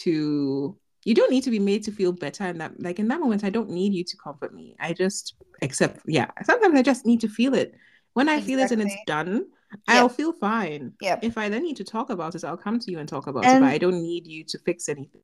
[0.00, 0.76] to.
[1.04, 2.80] You don't need to be made to feel better in that.
[2.80, 4.76] Like in that moment, I don't need you to comfort me.
[4.80, 6.00] I just accept.
[6.06, 7.74] Yeah, sometimes I just need to feel it.
[8.14, 9.46] When I feel it and it's done,
[9.88, 10.92] I'll feel fine.
[11.00, 11.18] yeah.
[11.22, 13.44] If I then need to talk about it, I'll come to you and talk about
[13.44, 13.60] it.
[13.60, 15.22] But I don't need you to fix anything.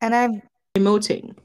[0.00, 0.42] And I'm
[0.76, 1.36] Emoting.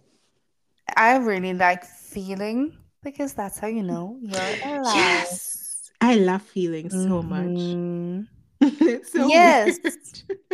[0.98, 2.74] I really like feeling
[3.04, 4.96] because that's how you know you're alive.
[4.96, 7.48] Yes, I love feeling so much.
[7.48, 8.28] Mhm.
[8.62, 9.80] it's so Yes.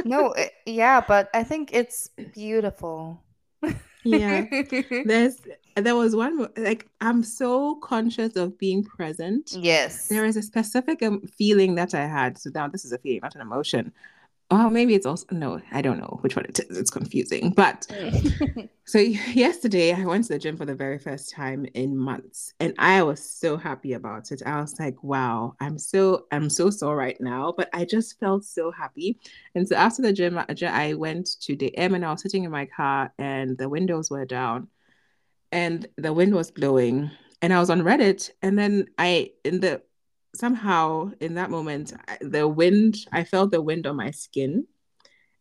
[0.03, 3.23] No, it, yeah, but I think it's beautiful.
[4.03, 4.45] yeah.
[5.05, 5.37] There's
[5.75, 9.53] there was one like I'm so conscious of being present.
[9.57, 10.07] yes.
[10.07, 12.37] There is a specific um, feeling that I had.
[12.37, 13.91] So now this is a feeling, not an emotion.
[14.51, 16.77] Oh, maybe it's also no, I don't know which one it is.
[16.77, 17.49] It's confusing.
[17.49, 18.69] But mm.
[18.85, 22.75] so yesterday I went to the gym for the very first time in months and
[22.77, 24.43] I was so happy about it.
[24.45, 28.45] I was like, wow, I'm so I'm so sore right now, but I just felt
[28.45, 29.17] so happy.
[29.55, 32.21] And so after the gym uh, I I went to the M and I was
[32.21, 34.67] sitting in my car and the windows were down
[35.51, 37.09] and the wind was blowing
[37.41, 39.81] and I was on Reddit and then I in the
[40.35, 44.67] somehow in that moment the wind I felt the wind on my skin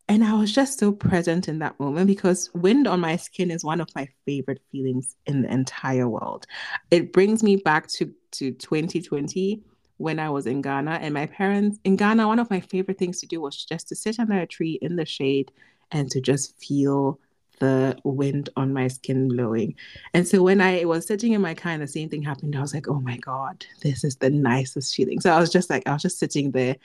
[0.07, 3.63] and I was just so present in that moment because wind on my skin is
[3.63, 6.45] one of my favorite feelings in the entire world.
[6.91, 9.63] It brings me back to, to 2020
[9.97, 10.99] when I was in Ghana.
[11.01, 13.95] And my parents in Ghana, one of my favorite things to do was just to
[13.95, 15.51] sit under a tree in the shade
[15.91, 17.19] and to just feel
[17.59, 19.75] the wind on my skin blowing.
[20.13, 22.61] And so when I was sitting in my car and the same thing happened, I
[22.61, 25.21] was like, oh my God, this is the nicest feeling.
[25.21, 26.75] So I was just like, I was just sitting there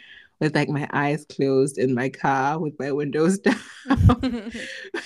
[0.41, 3.57] with like my eyes closed in my car with my windows down.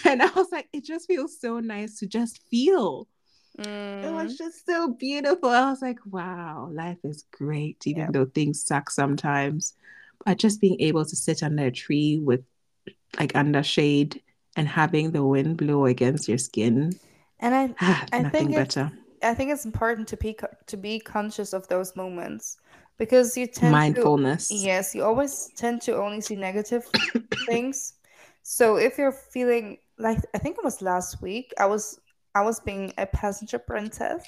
[0.05, 3.09] and I was like, it just feels so nice to just feel.
[4.03, 5.49] It Mm, was just so beautiful.
[5.49, 8.11] I was like, wow, life is great, even Yeah.
[8.13, 9.75] though things suck sometimes.
[10.25, 12.45] But just being able to sit under a tree with
[13.19, 14.23] like under shade
[14.57, 16.93] and having the wind blow against your skin,
[17.41, 18.93] and I ah, I nothing think it's better.
[19.23, 20.37] I think it's important to be
[20.67, 22.59] to be conscious of those moments
[22.99, 24.51] because you tend to Mindfulness.
[24.51, 26.85] Yes, you always tend to only see negative
[27.47, 27.95] things.
[28.43, 32.01] So if you're feeling like I think it was last week, I was
[32.35, 34.25] I was being a passenger princess.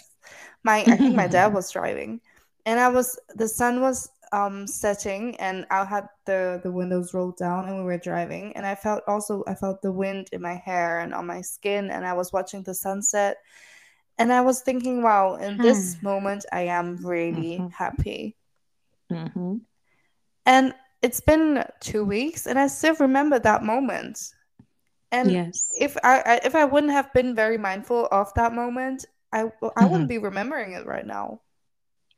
[0.64, 2.20] My I think my dad was driving,
[2.64, 7.38] and I was the sun was um setting, and I had the the windows rolled
[7.38, 10.56] down, and we were driving, and I felt also I felt the wind in my
[10.56, 13.38] hair and on my skin, and I was watching the sunset,
[14.18, 17.70] and I was thinking, wow, in this moment I am really Mhm.
[17.70, 18.36] happy.
[19.10, 19.66] Mhm.
[20.46, 24.18] And it's been two weeks, and I still remember that moment.
[25.12, 25.70] And Yes.
[25.80, 29.86] if I, I if I wouldn't have been very mindful of that moment, I I
[29.86, 29.86] Mm-hmm.
[29.86, 31.42] wouldn't be remembering it right now.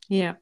[0.09, 0.37] Yeah.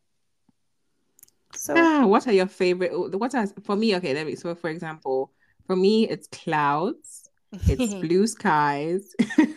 [1.56, 2.92] So Ah, what are your favorite?
[3.18, 3.96] What are for me?
[3.96, 4.34] Okay, let me.
[4.34, 5.32] So, for example,
[5.66, 9.14] for me, it's clouds, it's blue skies,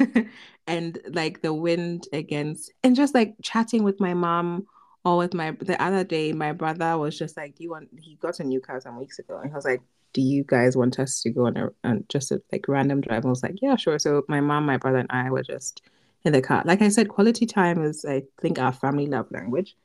[0.68, 4.66] and like the wind against, and just like chatting with my mom
[5.06, 5.52] or with my.
[5.52, 8.60] The other day, my brother was just like, "Do you want?" He got a new
[8.62, 9.82] car some weeks ago, and I was like,
[10.14, 13.26] "Do you guys want us to go on a on just a like random drive?"
[13.26, 15.82] I was like, "Yeah, sure." So my mom, my brother, and I were just
[16.24, 16.64] in the car.
[16.66, 19.76] Like I said, quality time is, I think, our family love language.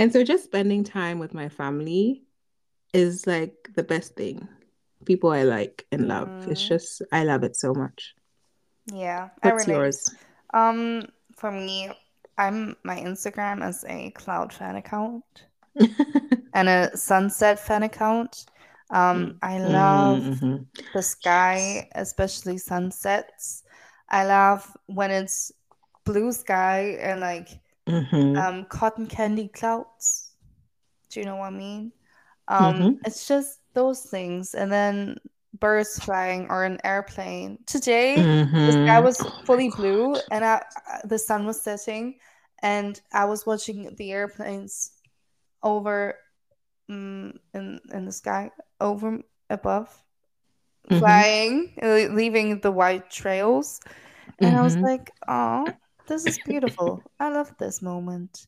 [0.00, 2.24] And so just spending time with my family
[2.94, 4.48] is like the best thing.
[5.06, 6.32] People I like and love.
[6.46, 8.14] It's Mm, just I love it so much.
[8.86, 10.06] yeah, I What's yours?
[10.54, 11.90] Um, for me,
[12.38, 15.24] I'm my Instagram is a cloud fan account
[16.54, 18.46] and a sunset fan account.
[18.90, 20.64] Um, I love Mm-hmm.
[20.92, 23.64] the sky, especially sunsets.
[24.08, 25.52] I love when it's
[26.04, 27.48] blue sky and like
[27.90, 28.40] Mm-hmm.
[28.40, 30.32] um cotton candy clouds.
[31.10, 31.92] Do you know what I mean?
[32.48, 33.02] Um, Mm-hmm.
[33.04, 35.18] it's just those things, and then
[35.58, 37.58] birds flying or an airplane.
[37.66, 38.32] Today,
[38.64, 39.00] the sky Mm-hmm.
[39.00, 40.30] was Oh fully blue, God.
[40.30, 40.62] and I,
[41.04, 42.18] the sun was setting,
[42.62, 44.92] and I was watching the airplanes
[45.62, 46.16] over
[46.90, 49.20] mm, in in the sky, over
[49.50, 50.04] above,
[50.90, 51.22] Mm-hmm.
[51.24, 53.80] flying, leaving the white trails,
[54.42, 54.82] and I was Mm-hmm.
[54.82, 55.76] like, "Oh,
[56.10, 57.02] this is beautiful.
[57.20, 58.46] I love this moment."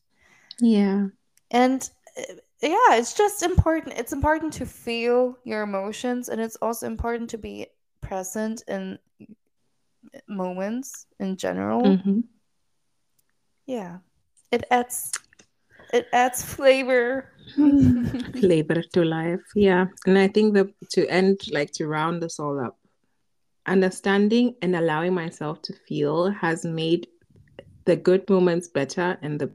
[0.59, 1.07] Yeah.
[1.49, 3.97] And uh, yeah, it's just important.
[3.97, 7.67] It's important to feel your emotions, and it's also important to be
[8.01, 8.99] present in
[10.27, 11.81] moments in general.
[11.81, 12.19] Mm-hmm.
[13.65, 13.97] Yeah,
[14.51, 15.11] it adds
[15.93, 17.29] it adds flavor.
[17.55, 19.41] Flavor to life.
[19.55, 19.85] Yeah.
[20.05, 22.79] And I think that to end, like to round this all up,
[23.67, 27.07] understanding and allowing myself to feel has made
[27.85, 29.51] the good moments better and the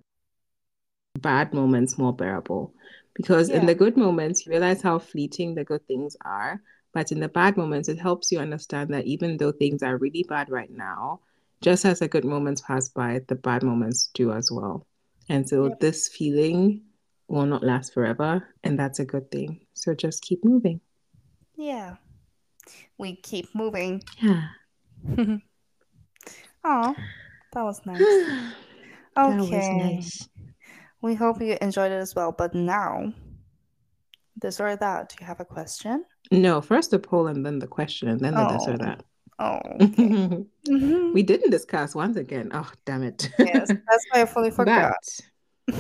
[1.21, 2.75] bad moments more bearable.
[3.15, 6.63] Because in the good moments, you realize how fleeting the good things are.
[6.93, 10.25] But in the bad moments, it helps you understand that even though things are really
[10.29, 11.21] bad right now,
[11.61, 14.87] just as the good moments pass by, the bad moments do as well.
[15.29, 16.83] And so yep, this feeling
[17.27, 18.47] will not last forever.
[18.63, 19.67] And that's a good thing.
[19.75, 20.81] So just keep moving.
[21.57, 21.97] yeah.
[22.99, 24.03] We keep moving.
[24.21, 24.49] Yeah.
[26.65, 26.95] Oh,
[27.53, 28.01] that was nice.
[28.01, 28.53] okay.
[29.17, 30.29] That was nice.
[31.03, 32.33] we hope you enjoyed it as well.
[32.33, 33.13] But now,
[34.37, 35.09] this or that.
[35.09, 36.05] Do you have a question?
[36.31, 39.03] No, first the poll and then the question and then the this Oh, or that.
[39.39, 40.45] oh, okay.
[40.69, 41.15] Mhm.
[41.15, 42.51] We didn't discuss once again.
[42.53, 43.31] Oh, damn it.
[43.39, 44.93] Yes, that's why I fully forgot.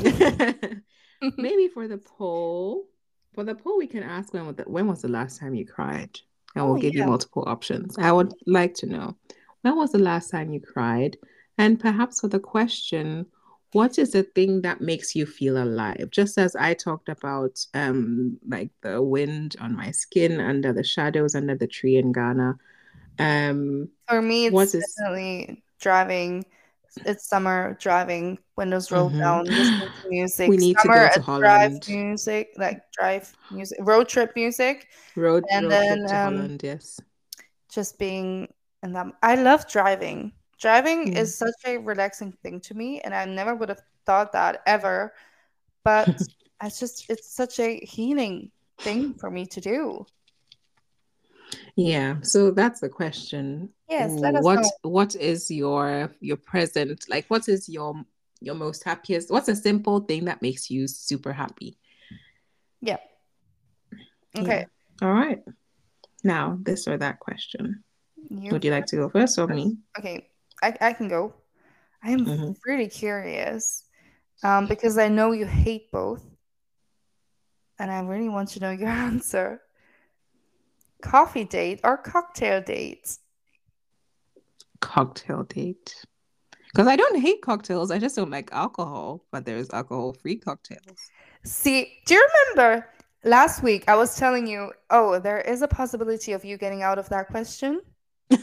[1.36, 2.86] Maybe for the poll,
[3.34, 5.66] for the poll, we can ask when was the, when was the last time you
[5.66, 6.18] cried?
[6.54, 7.96] And Oh we'll give you multiple options.
[7.98, 9.16] I would like to know
[9.62, 11.18] when was the last time you cried?
[11.58, 13.26] And perhaps for the question,
[13.72, 16.08] what is the thing that makes you feel alive?
[16.10, 21.34] Just as I talked about um like the wind on my skin under the shadows
[21.34, 22.56] under the tree in Ghana.
[23.18, 26.44] Um, For me, what it's is definitely driving.
[27.04, 29.18] It's summer driving, windows rolled Mhm.
[29.18, 30.48] down, listening to music.
[30.48, 35.44] We need to go to it's drive music, like drive music, road trip music, Road
[35.50, 37.00] and road then trip to um, Holland, yes.
[37.68, 38.48] just being
[38.82, 39.06] in that.
[39.22, 40.32] I love driving.
[40.58, 41.20] Driving Yeah.
[41.20, 45.14] is such a relaxing thing to me, and I never would have thought that ever.
[45.84, 46.08] But
[46.62, 48.50] it's just, it's such a healing
[48.82, 50.06] thing for me to do.
[51.76, 53.70] Yeah, so that's the question.
[53.88, 54.70] Yes, let us What know.
[54.82, 58.04] what is your your present like what is your
[58.40, 59.30] your most happiest?
[59.30, 61.78] What's a simple thing that makes you super happy?
[62.80, 62.98] Yeah.
[64.34, 64.42] Yeah.
[64.42, 64.66] Okay.
[65.02, 65.38] All right.
[66.22, 67.82] Now, this or that question.
[68.30, 69.78] You Would you like to go first or me?
[69.98, 70.28] Okay,
[70.62, 71.34] I, I can go.
[72.02, 72.56] I am Mhm.
[72.66, 73.84] really curious
[74.42, 76.24] um, because I know you hate both,
[77.78, 79.62] and I really want to know your answer.
[81.02, 83.18] Coffee date or cocktail date?
[84.80, 86.04] Cocktail date.
[86.72, 91.10] Because I don't hate cocktails, I just don't like alcohol, but there's alcohol-free cocktails.
[91.44, 92.86] See, do you remember
[93.24, 96.98] last week I was telling you, oh, there is a possibility of you getting out
[96.98, 97.80] of that question?
[98.30, 98.38] Do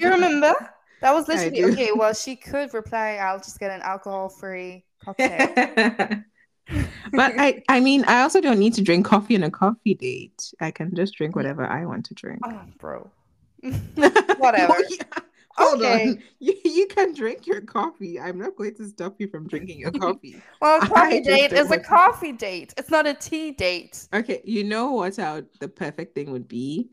[0.00, 0.54] you remember?
[1.00, 1.90] That was literally okay.
[1.92, 6.24] Well, she could reply, "I'll just get an alcohol-free cocktail."
[7.12, 10.52] But I, I mean, I also don't need to drink coffee on a coffee date.
[10.60, 12.40] I can just drink whatever I want to drink.
[12.44, 13.10] Ah, oh, bro.
[13.62, 14.34] Whatever.
[14.36, 14.84] Whatever.
[15.56, 16.08] Hold Okay.
[16.08, 16.22] on.
[16.40, 18.20] You, you can drink your coffee.
[18.20, 20.36] I'm not going to stop you from drinking your coffee.
[20.60, 22.74] Well, a coffee date is a coffee date.
[22.76, 24.06] It's not a tea date.
[24.12, 26.90] Okay, you know what our, the perfect thing would be?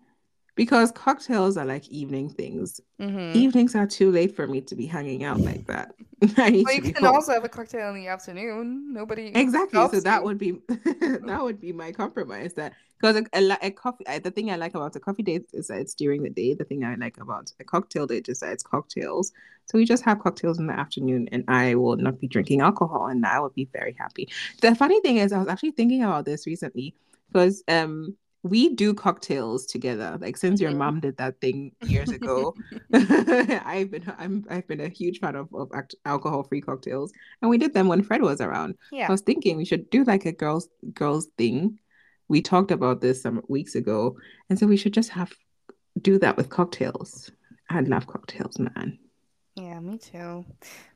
[0.55, 2.79] Because cocktails are like evening things.
[2.99, 3.35] Mhm.
[3.35, 5.93] Evenings are too late for me to be hanging out like that.
[6.63, 7.15] Well, you can home.
[7.15, 8.93] also have a cocktail in the afternoon.
[8.93, 9.79] Nobody Exactly.
[9.87, 10.25] So that you.
[10.25, 12.53] would be that would be my compromise.
[12.53, 15.45] That because a, a, a coffee, I, the thing I like about a coffee date
[15.53, 16.53] is that it's during the day.
[16.53, 19.33] The thing I like about a cocktail date is that it's cocktails.
[19.65, 23.07] So we just have cocktails in the afternoon, and I will not be drinking alcohol,
[23.07, 24.29] and I will be very happy.
[24.61, 26.95] The funny thing is, I was actually thinking about this recently
[27.27, 28.15] because um
[28.45, 30.17] we do cocktails together.
[30.21, 32.55] Like since your mom did that thing years ago,
[32.93, 35.71] I've been I'm I've been a huge fan of of
[36.05, 38.75] alcohol free cocktails, and we did them when Fred was around.
[38.91, 41.79] Yeah, I was thinking we should do like a girls girls thing.
[42.27, 44.17] We talked about this some weeks ago,
[44.49, 45.33] and so we should just have
[46.01, 47.31] do that with cocktails.
[47.69, 48.99] I love cocktails, man.
[49.55, 50.45] Yeah, me too.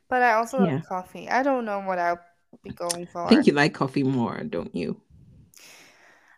[0.08, 0.74] But I also Yeah.
[0.74, 1.28] love coffee.
[1.28, 2.20] I don't know what I'll
[2.62, 3.26] be going for.
[3.26, 5.00] I think you like coffee more, don't you?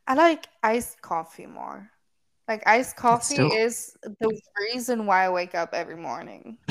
[0.06, 1.90] I like iced coffee more.
[2.48, 4.40] Like iced coffee still- is the
[4.72, 6.58] reason why I wake up every morning.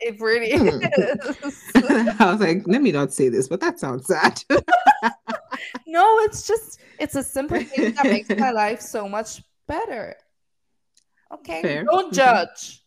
[0.00, 0.68] it really Hmm.
[0.68, 1.62] is.
[2.20, 4.42] I was like, let me not say this, but that sounds sad.
[5.86, 10.14] no, it's just it's a simple thing that makes my life so much better.
[11.32, 11.84] Okay, Fair.
[11.84, 12.16] don't Mhm.
[12.16, 12.82] judge.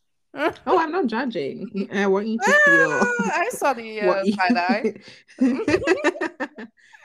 [0.68, 1.90] oh, I'm not judging.
[1.92, 4.94] I want you to Ah, feel I saw the uh, side eye.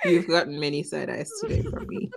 [0.05, 2.11] You've gotten many side eyes today from me.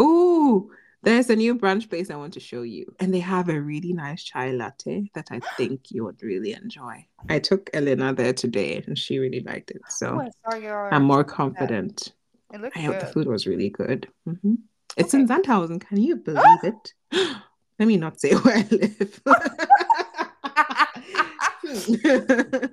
[0.00, 0.70] Ooh,
[1.02, 3.92] there's a new brunch place I want to show you, and they have a really
[3.92, 7.06] nice chai latte that I think you would really enjoy.
[7.28, 10.92] I took Elena there today, and she really liked it, so Oh, I saw your.
[10.94, 12.12] I'm more confident.
[12.52, 14.08] It I hope the food was really good.
[14.28, 14.58] Mhm.
[14.96, 15.22] It's Okay.
[15.22, 15.80] in Sandhausen.
[15.80, 16.92] Can you believe it?
[17.78, 19.20] Let me not say where I live.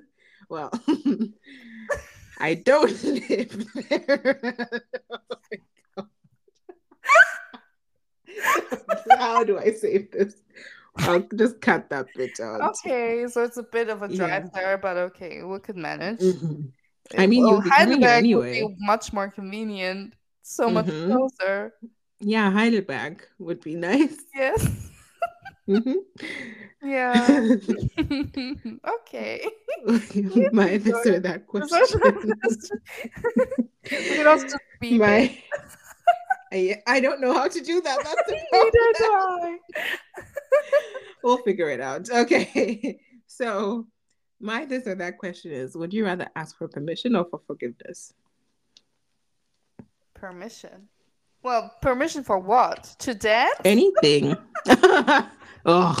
[0.48, 0.70] well,
[2.38, 4.82] I don't live there.
[9.18, 10.34] How do I save this?
[10.96, 12.60] I'll just cut that bit out.
[12.84, 14.50] Okay, so it's a bit of a drive Yeah.
[14.54, 16.20] there, but okay, we could manage.
[16.20, 16.72] Mhm.
[17.16, 20.86] I mean, Well, you'll be coming here Heidelberg would be much more convenient, so much
[20.86, 21.06] Mhm.
[21.10, 21.74] closer.
[22.20, 24.16] Yeah, Heidelberg would be nice.
[24.34, 24.66] Yes.
[25.68, 25.98] mm-hmm.
[26.82, 27.12] Yeah.
[28.88, 29.44] okay.
[30.52, 32.00] My or that question.
[33.90, 35.36] we could also just be My,
[36.52, 37.98] I, I don't know how to do that.
[38.02, 39.58] That's the.
[41.22, 42.10] We'll figure it out.
[42.10, 42.98] Okay.
[43.32, 43.86] So
[44.40, 48.12] my this or that question is: Would you rather ask for permission or for forgiveness?
[50.14, 50.88] Permission.
[51.42, 52.96] Well, permission for what?
[52.98, 53.54] To dance?
[53.64, 54.36] Anything.
[55.64, 55.96] oh.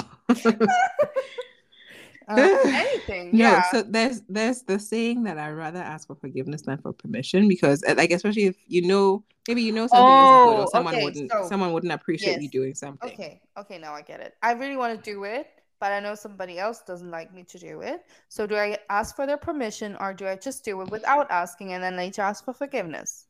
[2.30, 3.30] Uh, anything.
[3.36, 3.62] No, yeah.
[3.72, 7.82] so there's there's the saying that I'd rather ask for forgiveness than for permission because
[7.88, 10.94] uh, like especially if you know maybe you know something isn't good Oh, or someone
[10.94, 13.10] okay, wouldn't so- someone wouldn't appreciate you doing something.
[13.10, 14.34] Okay, okay, now I get it.
[14.42, 15.48] I really want to do it,
[15.80, 18.04] but I know somebody else doesn't like me to do it.
[18.28, 21.72] So do I ask for their permission or do I just do it without asking
[21.72, 23.26] and then later ask for forgiveness?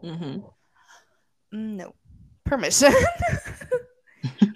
[0.00, 0.38] hmm
[1.52, 1.94] Mm, No.
[2.44, 2.92] Permission.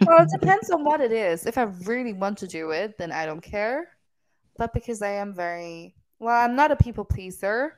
[0.07, 1.47] well, it depends on what it is.
[1.47, 3.89] If I really want to do it, then I don't care.
[4.57, 7.77] But because I am very well, I'm not a people pleaser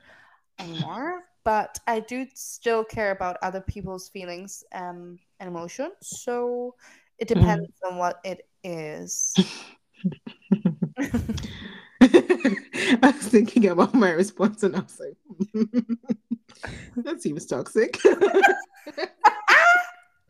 [0.59, 5.93] anymore, but I do still care about other people's feelings um, and emotions.
[6.01, 6.75] So
[7.17, 9.33] it depends on what it is.
[11.99, 15.17] I was thinking about my response and I was like,
[16.97, 17.97] that seems toxic.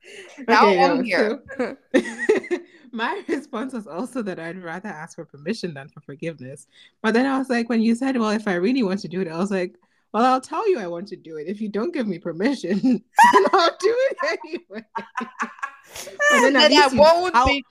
[0.47, 1.41] Now Okay, I'm here.
[1.57, 1.77] so-
[2.91, 6.67] my response was also that I'd rather ask for permission than for forgiveness.
[7.01, 9.21] But then I was like, when you said, well, if I really want to do
[9.21, 9.75] it, I was like,
[10.13, 11.47] well, I'll tell you I want to do it.
[11.47, 12.79] If you don't give me permission,
[13.33, 14.85] then I'll do it anyway.
[14.95, 17.63] But then then I won't I'll- be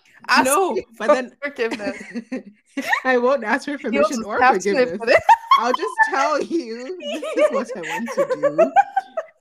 [0.45, 2.03] no, but for then forgiveness.
[3.05, 5.17] I won't ask for permission or have to live forgiveness.
[5.17, 5.23] it.
[5.61, 6.97] I'll just tell you
[7.37, 8.73] this is what I want to do.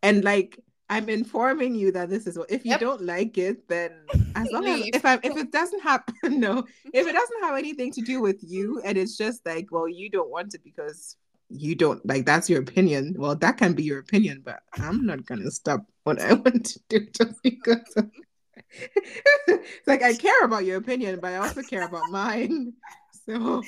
[0.04, 0.60] And like
[0.90, 2.80] I'm informing you that this is what if you Yep.
[2.80, 3.92] don't like it, then
[4.36, 6.60] as long as if I if it doesn't have no,
[6.94, 10.10] if it doesn't have anything to do with you and it's just like, well, you
[10.10, 11.18] don't want it because
[11.50, 13.16] you don't like that's your opinion.
[13.18, 16.80] Well, that can be your opinion, but I'm not gonna stop what I want to
[16.90, 18.10] do just because of
[19.48, 22.74] it's like I care about your opinion, but I also care about mine.
[23.26, 23.64] So.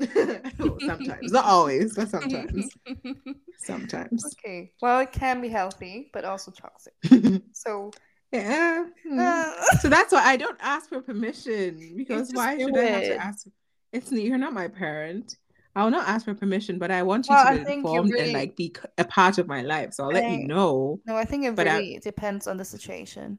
[0.86, 2.70] sometimes, not always, but sometimes.
[3.58, 4.24] Sometimes.
[4.34, 4.72] okay.
[4.82, 6.92] Well, it can be healthy, but also toxic.
[7.52, 7.90] So,
[8.32, 8.84] yeah.
[9.10, 9.18] mm.
[9.18, 13.16] uh, So that's why I don't ask for permission because why should I have to
[13.16, 13.46] ask?
[13.92, 15.36] It's you're not my parent.
[15.76, 18.24] I will not ask for permission, but I want you Well, to be informed really-
[18.24, 19.94] and like be a part of my life.
[19.94, 21.00] So I'll let I- you know.
[21.06, 23.38] no, I think it But I- really depends on the situation.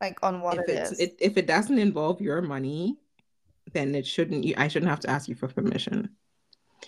[0.00, 2.98] like on what if it's it, if it doesn't involve your money,
[3.72, 4.46] then it shouldn't.
[4.56, 6.10] I shouldn't have to ask you for permission.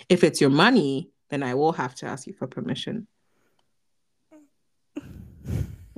[0.08, 3.06] If it's your money, then I will have to ask you for permission.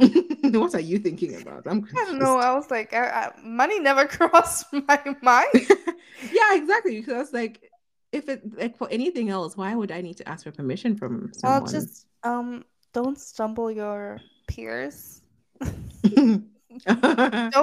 [0.43, 1.67] what are you thinking about?
[1.67, 2.39] I'm I don't know.
[2.39, 5.49] I was like, I, I, money never crossed my mind.
[6.33, 7.01] yeah, exactly.
[7.01, 7.71] Because I was like,
[8.13, 11.33] if it like for anything else, why would I need to ask for permission from
[11.35, 11.63] someone?
[11.63, 15.21] Well, just um, don't stumble your peers.
[15.61, 16.45] don't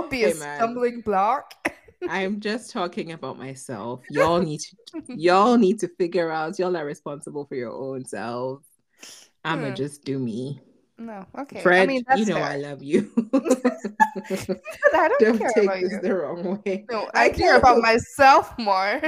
[0.09, 0.57] be Hey, a man.
[0.57, 1.53] stumbling block.
[2.09, 4.01] I'm just talking about myself.
[4.09, 4.75] Y'all need to
[5.15, 8.65] y'all need to figure out y'all are responsible for your own selves.
[9.43, 9.75] I'ma Hmm.
[9.75, 10.61] just do me.
[10.99, 11.61] No, okay.
[11.61, 12.43] Fred, I mean, that's you know fair.
[12.43, 13.11] I love you.
[13.33, 13.39] I
[15.07, 16.01] don't, Don't care take about this you.
[16.01, 16.85] the wrong way.
[16.89, 18.99] No, I I, care about myself more.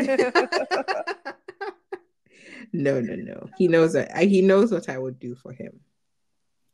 [2.74, 3.50] no, no, no.
[3.58, 5.80] He knows that I, he knows what I would do for him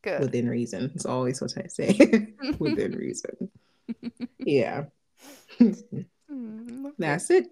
[0.02, 0.20] Good.
[0.20, 0.92] within reason.
[0.96, 2.34] It's always what I say.
[2.60, 3.50] within reason.
[4.40, 4.86] Yeah.
[5.60, 6.92] Mm.
[6.98, 7.48] That's it.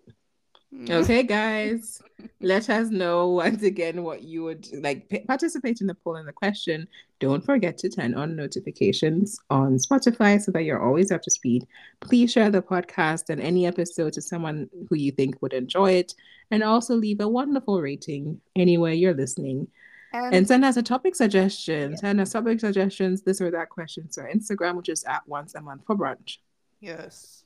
[0.74, 0.90] Mm.
[0.90, 2.02] Okay, guys.
[2.42, 5.08] Let us know once again what you would like.
[5.10, 6.88] pa- Participate in the poll and the question.
[7.20, 11.68] Don't forget to turn on notifications on Spotify so that you're always up to speed.
[12.02, 16.14] Please share the podcast and any episode to someone who you think would enjoy it.
[16.52, 19.68] And also leave a wonderful rating anywhere you're listening.
[20.12, 21.92] And, And send us a topic suggestion.
[21.92, 21.98] Yeah.
[21.98, 25.56] Send us topic suggestions, this or that question to our Instagram, which is at once
[25.56, 26.38] a month for brunch.
[26.82, 27.44] yes,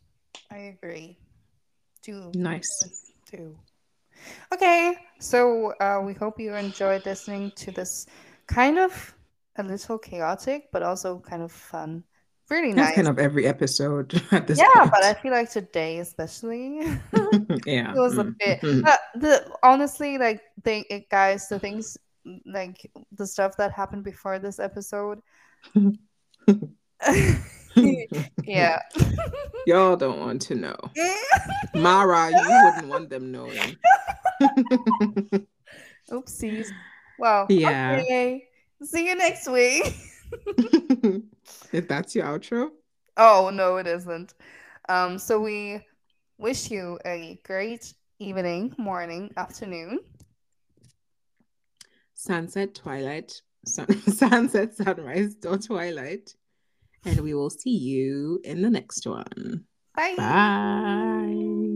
[0.51, 1.17] I agree.
[2.03, 3.11] Do Nice.
[3.31, 3.57] do.
[4.53, 8.07] Okay, so uh, we hope you enjoyed listening to this
[8.47, 9.15] kind of
[9.57, 12.03] a little chaotic, but also kind of fun.
[12.49, 12.95] Really That's nice.
[12.95, 14.91] kind of every episode at this yeah, point.
[14.91, 16.79] but I feel like today especially.
[17.65, 17.93] yeah.
[17.93, 18.87] it was a mm, bit mm.
[18.87, 21.97] uh, the honestly like they it, guys the things
[22.45, 25.19] like the stuff that happened before this episode
[28.43, 28.79] yeah
[29.67, 30.77] Y'all don't want to know.
[31.75, 33.75] Mara, you wouldn't want them knowing.
[36.11, 36.69] oopsies
[37.19, 37.99] well Yeah.
[38.01, 38.47] okay.
[38.83, 39.93] see you next week
[41.73, 42.69] if that's your outro,
[43.17, 44.33] oh no it isn't
[44.89, 45.81] um so we
[46.37, 49.99] wish you a great evening morning afternoon
[52.13, 56.33] sunset, twilight, sun- sunset, sunrise, or twilight.
[57.07, 59.63] And we will see you in the next one.
[59.95, 61.73] bye Bye.